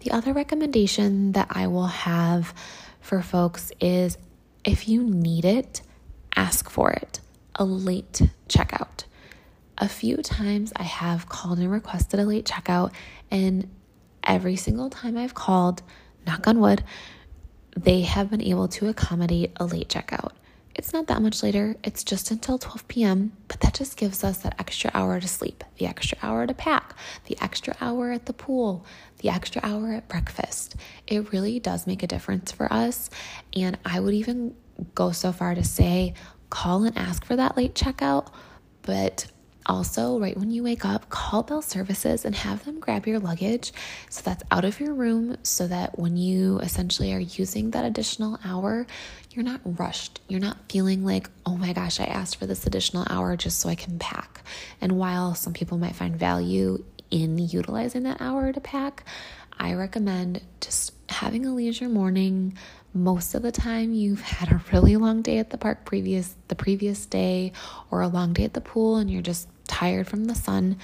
The 0.00 0.10
other 0.10 0.34
recommendation 0.34 1.32
that 1.32 1.46
I 1.50 1.68
will 1.68 1.86
have 1.86 2.52
for 3.00 3.22
folks 3.22 3.72
is 3.80 4.18
if 4.62 4.86
you 4.86 5.02
need 5.02 5.46
it, 5.46 5.80
ask 6.36 6.70
for 6.70 6.90
it. 6.90 7.20
A 7.56 7.64
late 7.64 8.22
checkout. 8.48 9.04
a 9.78 9.88
few 9.88 10.18
times 10.18 10.72
I 10.76 10.84
have 10.84 11.28
called 11.28 11.58
and 11.58 11.70
requested 11.70 12.20
a 12.20 12.24
late 12.24 12.46
checkout, 12.46 12.92
and 13.30 13.68
every 14.22 14.56
single 14.56 14.90
time 14.90 15.16
I've 15.16 15.34
called, 15.34 15.82
knock 16.26 16.46
on 16.46 16.60
wood, 16.60 16.84
they 17.76 18.02
have 18.02 18.30
been 18.30 18.42
able 18.42 18.68
to 18.68 18.88
accommodate 18.88 19.52
a 19.56 19.64
late 19.64 19.88
checkout. 19.88 20.32
It's 20.74 20.92
not 20.92 21.08
that 21.08 21.20
much 21.20 21.42
later, 21.42 21.76
it's 21.84 22.02
just 22.04 22.30
until 22.30 22.58
12 22.58 22.88
p.m., 22.88 23.32
but 23.48 23.60
that 23.60 23.74
just 23.74 23.96
gives 23.96 24.24
us 24.24 24.38
that 24.38 24.54
extra 24.58 24.90
hour 24.94 25.20
to 25.20 25.28
sleep, 25.28 25.64
the 25.78 25.86
extra 25.86 26.16
hour 26.22 26.46
to 26.46 26.54
pack, 26.54 26.94
the 27.26 27.36
extra 27.42 27.76
hour 27.80 28.10
at 28.12 28.26
the 28.26 28.32
pool, 28.32 28.86
the 29.18 29.28
extra 29.28 29.60
hour 29.64 29.92
at 29.92 30.08
breakfast. 30.08 30.76
It 31.06 31.30
really 31.32 31.60
does 31.60 31.86
make 31.86 32.02
a 32.02 32.06
difference 32.06 32.52
for 32.52 32.72
us. 32.72 33.10
And 33.54 33.78
I 33.84 34.00
would 34.00 34.14
even 34.14 34.54
go 34.94 35.12
so 35.12 35.32
far 35.32 35.54
to 35.54 35.64
say 35.64 36.14
call 36.50 36.84
and 36.84 36.96
ask 36.98 37.24
for 37.24 37.36
that 37.36 37.56
late 37.56 37.74
checkout, 37.74 38.28
but 38.82 39.26
also, 39.64 40.18
right 40.18 40.36
when 40.36 40.50
you 40.50 40.64
wake 40.64 40.84
up, 40.84 41.08
call 41.08 41.44
Bell 41.44 41.62
Services 41.62 42.24
and 42.24 42.34
have 42.34 42.64
them 42.64 42.80
grab 42.80 43.06
your 43.06 43.20
luggage 43.20 43.72
so 44.10 44.20
that's 44.22 44.42
out 44.50 44.64
of 44.64 44.80
your 44.80 44.92
room 44.92 45.36
so 45.44 45.68
that 45.68 45.98
when 45.98 46.16
you 46.16 46.58
essentially 46.58 47.12
are 47.14 47.20
using 47.20 47.70
that 47.70 47.84
additional 47.84 48.40
hour, 48.44 48.86
you're 49.30 49.44
not 49.44 49.60
rushed. 49.64 50.20
You're 50.28 50.40
not 50.40 50.56
feeling 50.68 51.04
like, 51.04 51.30
oh 51.46 51.56
my 51.56 51.72
gosh, 51.72 52.00
I 52.00 52.04
asked 52.04 52.36
for 52.36 52.46
this 52.46 52.66
additional 52.66 53.06
hour 53.08 53.36
just 53.36 53.60
so 53.60 53.68
I 53.68 53.74
can 53.76 53.98
pack. 53.98 54.42
And 54.80 54.92
while 54.92 55.34
some 55.34 55.52
people 55.52 55.78
might 55.78 55.94
find 55.94 56.16
value 56.16 56.84
in 57.10 57.38
utilizing 57.38 58.02
that 58.02 58.20
hour 58.20 58.52
to 58.52 58.60
pack, 58.60 59.04
I 59.58 59.74
recommend 59.74 60.42
just 60.60 60.92
having 61.08 61.46
a 61.46 61.54
leisure 61.54 61.88
morning. 61.88 62.58
Most 62.94 63.34
of 63.34 63.42
the 63.42 63.52
time 63.52 63.94
you've 63.94 64.20
had 64.20 64.52
a 64.52 64.60
really 64.70 64.96
long 64.96 65.22
day 65.22 65.38
at 65.38 65.50
the 65.50 65.56
park 65.56 65.86
previous 65.86 66.34
the 66.48 66.54
previous 66.54 67.06
day 67.06 67.52
or 67.90 68.02
a 68.02 68.08
long 68.08 68.34
day 68.34 68.44
at 68.44 68.52
the 68.52 68.60
pool 68.60 68.96
and 68.96 69.10
you're 69.10 69.22
just 69.22 69.48
tired 69.66 70.06
from 70.06 70.26
the 70.26 70.34
sun. 70.34 70.76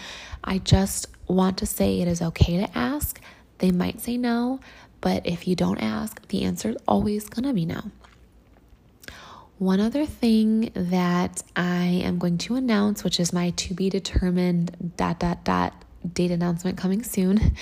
I 0.43 0.59
just 0.59 1.07
want 1.27 1.59
to 1.59 1.67
say 1.67 2.01
it 2.01 2.09
is 2.09 2.23
okay 2.23 2.57
to 2.59 2.79
ask. 2.79 3.21
They 3.59 3.71
might 3.71 4.01
say 4.01 4.17
no, 4.17 4.61
but 5.03 5.27
if 5.27 5.47
you 5.47 5.55
don't 5.55 5.79
ask, 5.79 6.27
the 6.29 6.45
answer 6.45 6.71
is 6.71 6.77
always 6.87 7.29
going 7.29 7.45
to 7.45 7.53
be 7.53 7.67
no. 7.67 7.91
One 9.59 9.81
other 9.81 10.07
thing 10.07 10.71
that 10.75 11.43
I 11.57 11.85
am 12.05 12.19
going 12.19 12.39
to 12.39 12.55
announce, 12.55 13.05
which 13.05 13.19
is 13.21 13.33
my 13.33 13.51
to 13.51 13.75
be 13.75 13.91
determined 13.91 14.95
dot 14.97 15.19
dot 15.19 15.45
dot 15.45 15.75
date 16.15 16.31
announcement 16.31 16.79
coming 16.79 17.03
soon. 17.03 17.57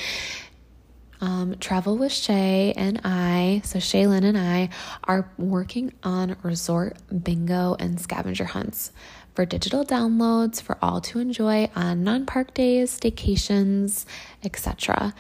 Um, 1.27 1.57
Travel 1.59 1.99
with 1.99 2.13
Shea 2.13 2.73
and 2.77 3.01
I, 3.03 3.61
so 3.65 3.81
Shaylin 3.81 4.23
and 4.23 4.39
I, 4.39 4.69
are 5.03 5.29
working 5.37 5.93
on 6.05 6.37
resort 6.45 6.99
bingo 7.25 7.75
and 7.81 8.01
scavenger 8.01 8.45
hunts 8.45 8.93
for 9.35 9.45
digital 9.45 9.85
downloads 9.85 10.63
for 10.63 10.79
all 10.81 11.01
to 11.01 11.19
enjoy 11.19 11.69
on 11.75 12.05
non 12.05 12.27
park 12.27 12.55
days, 12.55 12.97
staycations, 12.97 14.05
etc. 14.45 15.15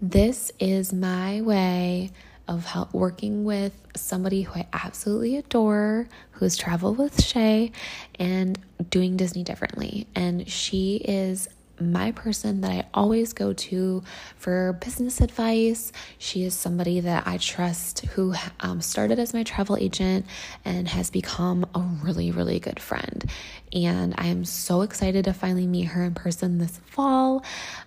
This 0.00 0.50
is 0.58 0.94
my 0.94 1.42
way 1.42 2.10
of 2.48 2.64
help 2.64 2.94
working 2.94 3.44
with 3.44 3.74
somebody 3.94 4.42
who 4.42 4.60
I 4.60 4.66
absolutely 4.72 5.36
adore, 5.36 6.08
who's 6.30 6.56
traveled 6.56 6.96
with 6.96 7.22
Shea 7.22 7.70
and 8.18 8.58
doing 8.88 9.18
Disney 9.18 9.44
differently. 9.44 10.06
And 10.14 10.48
she 10.48 10.96
is 10.96 11.50
my 11.80 12.12
person 12.12 12.60
that 12.60 12.70
I 12.70 12.86
always 12.94 13.32
go 13.32 13.52
to 13.52 14.02
for 14.36 14.74
business 14.74 15.20
advice. 15.20 15.92
She 16.18 16.44
is 16.44 16.54
somebody 16.54 17.00
that 17.00 17.26
I 17.26 17.38
trust 17.38 18.00
who 18.06 18.34
um, 18.60 18.80
started 18.80 19.18
as 19.18 19.34
my 19.34 19.42
travel 19.42 19.76
agent 19.76 20.26
and 20.64 20.88
has 20.88 21.10
become 21.10 21.66
a 21.74 21.80
really, 21.80 22.30
really 22.30 22.60
good 22.60 22.80
friend. 22.80 23.30
And 23.72 24.14
I 24.18 24.26
am 24.26 24.44
so 24.44 24.82
excited 24.82 25.24
to 25.24 25.32
finally 25.32 25.66
meet 25.66 25.84
her 25.84 26.02
in 26.02 26.14
person 26.14 26.58
this 26.58 26.78
fall. 26.86 27.44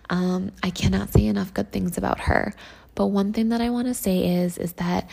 Um, 0.10 0.52
I 0.62 0.70
cannot 0.70 1.10
say 1.10 1.26
enough 1.26 1.54
good 1.54 1.72
things 1.72 1.98
about 1.98 2.22
her. 2.22 2.54
But 2.96 3.08
one 3.08 3.34
thing 3.34 3.50
that 3.50 3.62
I 3.62 3.70
want 3.70 3.88
to 3.88 3.94
say 3.94 4.44
is 4.44 4.58
is 4.58 4.74
that 4.74 5.10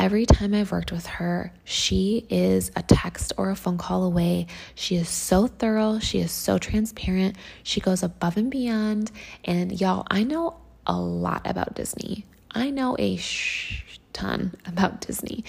Every 0.00 0.24
time 0.24 0.54
I've 0.54 0.72
worked 0.72 0.92
with 0.92 1.04
her, 1.04 1.52
she 1.62 2.24
is 2.30 2.70
a 2.74 2.82
text 2.82 3.34
or 3.36 3.50
a 3.50 3.54
phone 3.54 3.76
call 3.76 4.02
away. 4.04 4.46
She 4.74 4.96
is 4.96 5.10
so 5.10 5.46
thorough. 5.46 5.98
She 5.98 6.20
is 6.20 6.32
so 6.32 6.56
transparent. 6.56 7.36
She 7.64 7.82
goes 7.82 8.02
above 8.02 8.38
and 8.38 8.50
beyond. 8.50 9.10
And 9.44 9.78
y'all, 9.78 10.06
I 10.10 10.22
know 10.24 10.56
a 10.86 10.98
lot 10.98 11.42
about 11.44 11.74
Disney. 11.74 12.24
I 12.50 12.70
know 12.70 12.96
a 12.98 13.16
shh 13.16 13.82
ton 14.12 14.54
about 14.66 15.00
Disney. 15.00 15.44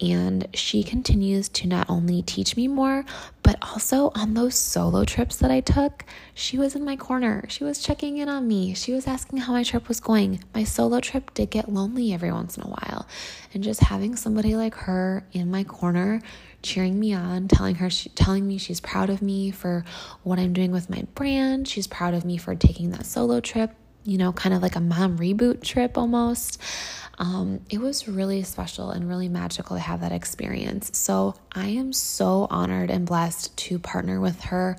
And 0.00 0.48
she 0.54 0.82
continues 0.82 1.48
to 1.50 1.66
not 1.66 1.88
only 1.88 2.22
teach 2.22 2.56
me 2.56 2.68
more, 2.68 3.04
but 3.42 3.58
also 3.62 4.10
on 4.14 4.34
those 4.34 4.54
solo 4.54 5.04
trips 5.04 5.36
that 5.36 5.50
I 5.50 5.60
took, 5.60 6.04
she 6.34 6.58
was 6.58 6.74
in 6.74 6.84
my 6.84 6.96
corner. 6.96 7.44
She 7.48 7.64
was 7.64 7.82
checking 7.82 8.18
in 8.18 8.28
on 8.28 8.48
me. 8.48 8.74
She 8.74 8.92
was 8.92 9.06
asking 9.06 9.38
how 9.38 9.52
my 9.52 9.62
trip 9.62 9.88
was 9.88 10.00
going. 10.00 10.42
My 10.54 10.64
solo 10.64 11.00
trip 11.00 11.34
did 11.34 11.50
get 11.50 11.72
lonely 11.72 12.12
every 12.12 12.32
once 12.32 12.56
in 12.56 12.62
a 12.62 12.68
while. 12.68 13.06
And 13.52 13.62
just 13.62 13.80
having 13.80 14.16
somebody 14.16 14.56
like 14.56 14.74
her 14.74 15.24
in 15.32 15.50
my 15.50 15.64
corner 15.64 16.22
cheering 16.64 16.98
me 16.98 17.12
on, 17.14 17.46
telling 17.46 17.76
her 17.76 17.90
she, 17.90 18.08
telling 18.10 18.48
me 18.48 18.58
she's 18.58 18.80
proud 18.80 19.10
of 19.10 19.22
me 19.22 19.50
for 19.50 19.84
what 20.22 20.38
I'm 20.38 20.52
doing 20.52 20.72
with 20.72 20.90
my 20.90 21.04
brand. 21.14 21.68
She's 21.68 21.86
proud 21.86 22.14
of 22.14 22.24
me 22.24 22.36
for 22.36 22.54
taking 22.54 22.90
that 22.90 23.06
solo 23.06 23.40
trip, 23.40 23.74
you 24.02 24.18
know, 24.18 24.32
kind 24.32 24.54
of 24.54 24.62
like 24.62 24.74
a 24.74 24.80
mom 24.80 25.18
reboot 25.18 25.62
trip 25.62 25.96
almost. 25.96 26.60
Um, 27.18 27.60
it 27.70 27.78
was 27.78 28.08
really 28.08 28.42
special 28.42 28.90
and 28.90 29.08
really 29.08 29.28
magical 29.28 29.76
to 29.76 29.80
have 29.80 30.00
that 30.00 30.12
experience. 30.12 30.96
So 30.98 31.34
I 31.52 31.66
am 31.68 31.92
so 31.92 32.46
honored 32.50 32.90
and 32.90 33.06
blessed 33.06 33.56
to 33.56 33.78
partner 33.78 34.20
with 34.20 34.40
her 34.44 34.76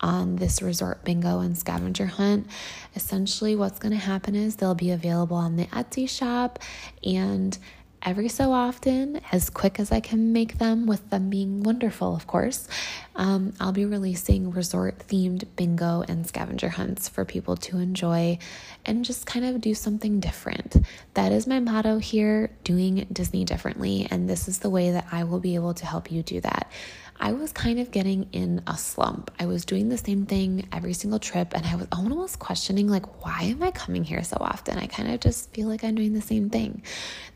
on 0.00 0.36
this 0.36 0.62
resort 0.62 1.04
bingo 1.04 1.40
and 1.40 1.56
scavenger 1.56 2.06
hunt. 2.06 2.48
Essentially, 2.94 3.56
what's 3.56 3.78
going 3.78 3.92
to 3.92 3.98
happen 3.98 4.34
is 4.34 4.56
they'll 4.56 4.74
be 4.74 4.90
available 4.90 5.36
on 5.36 5.56
the 5.56 5.66
Etsy 5.66 6.08
shop 6.08 6.58
and 7.04 7.56
every 8.02 8.28
so 8.28 8.52
often, 8.52 9.20
as 9.32 9.50
quick 9.50 9.80
as 9.80 9.90
I 9.90 10.00
can 10.00 10.32
make 10.32 10.58
them, 10.58 10.86
with 10.86 11.08
them 11.10 11.30
being 11.30 11.62
wonderful, 11.62 12.14
of 12.14 12.26
course. 12.26 12.68
Um, 13.14 13.54
I'll 13.58 13.72
be 13.72 13.84
releasing 13.84 14.50
resort 14.50 14.98
themed 15.08 15.44
bingo 15.56 16.04
and 16.08 16.26
scavenger 16.26 16.68
hunts 16.68 17.08
for 17.08 17.24
people 17.24 17.56
to 17.56 17.78
enjoy 17.78 18.38
and 18.84 19.04
just 19.04 19.26
kind 19.26 19.44
of 19.44 19.60
do 19.60 19.74
something 19.74 20.20
different. 20.20 20.76
That 21.14 21.32
is 21.32 21.46
my 21.46 21.60
motto 21.60 21.98
here 21.98 22.50
doing 22.62 23.06
Disney 23.12 23.44
differently, 23.44 24.06
and 24.10 24.28
this 24.28 24.48
is 24.48 24.58
the 24.58 24.70
way 24.70 24.90
that 24.92 25.06
I 25.10 25.24
will 25.24 25.40
be 25.40 25.54
able 25.54 25.74
to 25.74 25.86
help 25.86 26.12
you 26.12 26.22
do 26.22 26.40
that. 26.42 26.70
I 27.18 27.32
was 27.32 27.52
kind 27.52 27.78
of 27.78 27.90
getting 27.90 28.28
in 28.32 28.62
a 28.66 28.76
slump. 28.76 29.30
I 29.38 29.46
was 29.46 29.64
doing 29.64 29.88
the 29.88 29.98
same 29.98 30.26
thing 30.26 30.68
every 30.72 30.92
single 30.92 31.18
trip, 31.18 31.54
and 31.54 31.64
I 31.66 31.76
was 31.76 31.86
almost 31.92 32.38
questioning, 32.38 32.88
like, 32.88 33.24
why 33.24 33.42
am 33.42 33.62
I 33.62 33.70
coming 33.70 34.04
here 34.04 34.22
so 34.22 34.36
often? 34.40 34.78
I 34.78 34.86
kind 34.86 35.10
of 35.10 35.20
just 35.20 35.52
feel 35.54 35.68
like 35.68 35.82
I'm 35.82 35.94
doing 35.94 36.12
the 36.12 36.20
same 36.20 36.50
thing. 36.50 36.82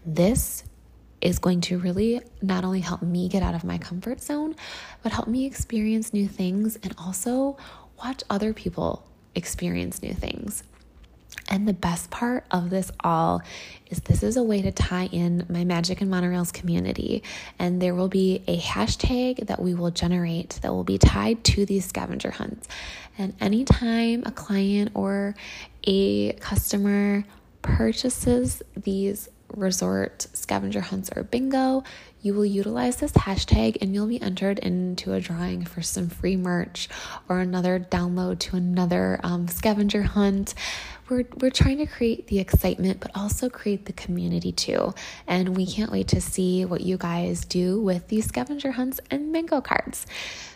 This 0.05 0.65
is 1.21 1.39
going 1.39 1.61
to 1.61 1.79
really 1.79 2.21
not 2.41 2.65
only 2.65 2.81
help 2.81 3.03
me 3.03 3.29
get 3.29 3.43
out 3.43 3.55
of 3.55 3.65
my 3.65 3.79
comfort 3.79 4.23
zone, 4.23 4.57
but 5.03 5.13
help 5.13 5.29
me 5.29 5.47
experience 5.47 6.13
new 6.13 6.29
things 6.29 6.77
and 6.83 6.95
also 6.99 7.57
watch 8.03 8.23
other 8.31 8.53
people 8.53 9.07
experience 9.35 10.03
new 10.03 10.15
things. 10.15 10.63
And 11.51 11.67
the 11.67 11.73
best 11.73 12.11
part 12.11 12.45
of 12.53 12.71
this 12.71 12.93
all 13.01 13.43
is 13.89 13.99
this 14.01 14.23
is 14.23 14.37
a 14.37 14.43
way 14.43 14.63
to 14.63 14.71
tie 14.71 15.07
in 15.07 15.45
my 15.49 15.65
Magic 15.65 16.01
and 16.01 16.11
Monorails 16.11 16.53
community. 16.53 17.25
And 17.59 17.83
there 17.83 17.95
will 17.95 18.09
be 18.09 18.43
a 18.47 18.57
hashtag 18.59 19.49
that 19.49 19.61
we 19.61 19.75
will 19.75 19.91
generate 19.91 20.61
that 20.63 20.73
will 20.73 20.85
be 20.85 20.97
tied 20.97 21.43
to 21.45 21.67
these 21.67 21.85
scavenger 21.85 22.31
hunts. 22.31 22.69
And 23.19 23.35
anytime 23.41 24.23
a 24.25 24.31
client 24.31 24.93
or 24.95 25.35
a 25.85 26.35
customer 26.35 27.25
purchases 27.63 28.63
these 28.77 29.29
resort 29.57 30.29
scavenger 30.33 30.81
hunts 30.81 31.11
or 31.15 31.25
bingo, 31.25 31.83
you 32.23 32.35
will 32.35 32.45
utilize 32.45 32.97
this 32.97 33.13
hashtag 33.13 33.79
and 33.81 33.95
you'll 33.95 34.07
be 34.07 34.21
entered 34.21 34.59
into 34.59 35.13
a 35.13 35.21
drawing 35.21 35.65
for 35.65 35.83
some 35.83 36.09
free 36.09 36.37
merch 36.37 36.89
or 37.29 37.41
another 37.41 37.81
download 37.81 38.39
to 38.39 38.57
another 38.57 39.19
um, 39.23 39.49
scavenger 39.49 40.03
hunt. 40.03 40.55
We're, 41.11 41.27
we're 41.39 41.51
trying 41.51 41.79
to 41.79 41.87
create 41.87 42.29
the 42.29 42.39
excitement, 42.39 43.01
but 43.01 43.11
also 43.15 43.51
create 43.51 43.87
the 43.87 43.93
community 43.93 44.53
too. 44.53 44.95
And 45.27 45.57
we 45.57 45.67
can't 45.67 45.91
wait 45.91 46.09
to 46.09 46.21
see 46.21 46.65
what 46.65 46.83
you 46.83 46.97
guys 46.97 47.45
do 47.45 47.81
with 47.81 48.09
these 48.09 48.27
scavenger 48.27 48.71
hunts 48.71 49.01
and 49.11 49.33
bingo 49.33 49.61
cards. 49.61 50.07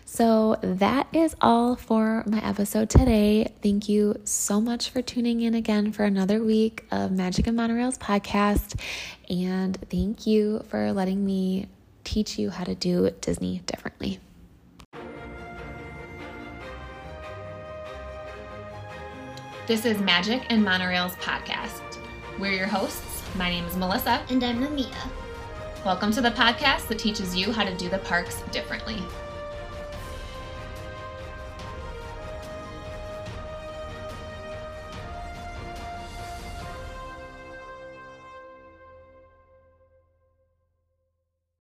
So 0.04 0.56
that 0.62 1.08
is 1.12 1.34
all 1.40 1.74
for 1.74 2.22
my 2.26 2.38
episode 2.46 2.88
today. 2.88 3.52
Thank 3.62 3.88
you 3.88 4.20
so 4.22 4.60
much 4.60 4.90
for 4.90 5.02
tuning 5.02 5.40
in 5.40 5.54
again 5.54 5.90
for 5.90 6.04
another 6.04 6.40
week 6.40 6.84
of 6.92 7.10
Magic 7.10 7.48
and 7.48 7.58
Monorails 7.58 7.98
podcast. 7.98 8.80
And 9.28 9.76
thank 9.90 10.24
you 10.24 10.64
for 10.68 10.92
letting 10.92 11.24
me 11.24 11.66
teach 12.04 12.38
you 12.38 12.50
how 12.50 12.62
to 12.62 12.76
do 12.76 13.10
Disney 13.20 13.62
differently. 13.66 14.20
This 19.66 19.86
is 19.86 19.98
Magic 19.98 20.44
and 20.50 20.62
Monorails 20.62 21.16
podcast. 21.20 21.80
We're 22.38 22.52
your 22.52 22.66
hosts. 22.66 23.22
My 23.34 23.48
name 23.48 23.64
is 23.64 23.76
Melissa. 23.76 24.22
And 24.28 24.44
I'm 24.44 24.62
Amia. 24.62 24.94
Welcome 25.86 26.12
to 26.12 26.20
the 26.20 26.32
podcast 26.32 26.86
that 26.88 26.98
teaches 26.98 27.34
you 27.34 27.50
how 27.50 27.64
to 27.64 27.74
do 27.74 27.88
the 27.88 27.96
parks 27.96 28.42
differently. 28.52 29.02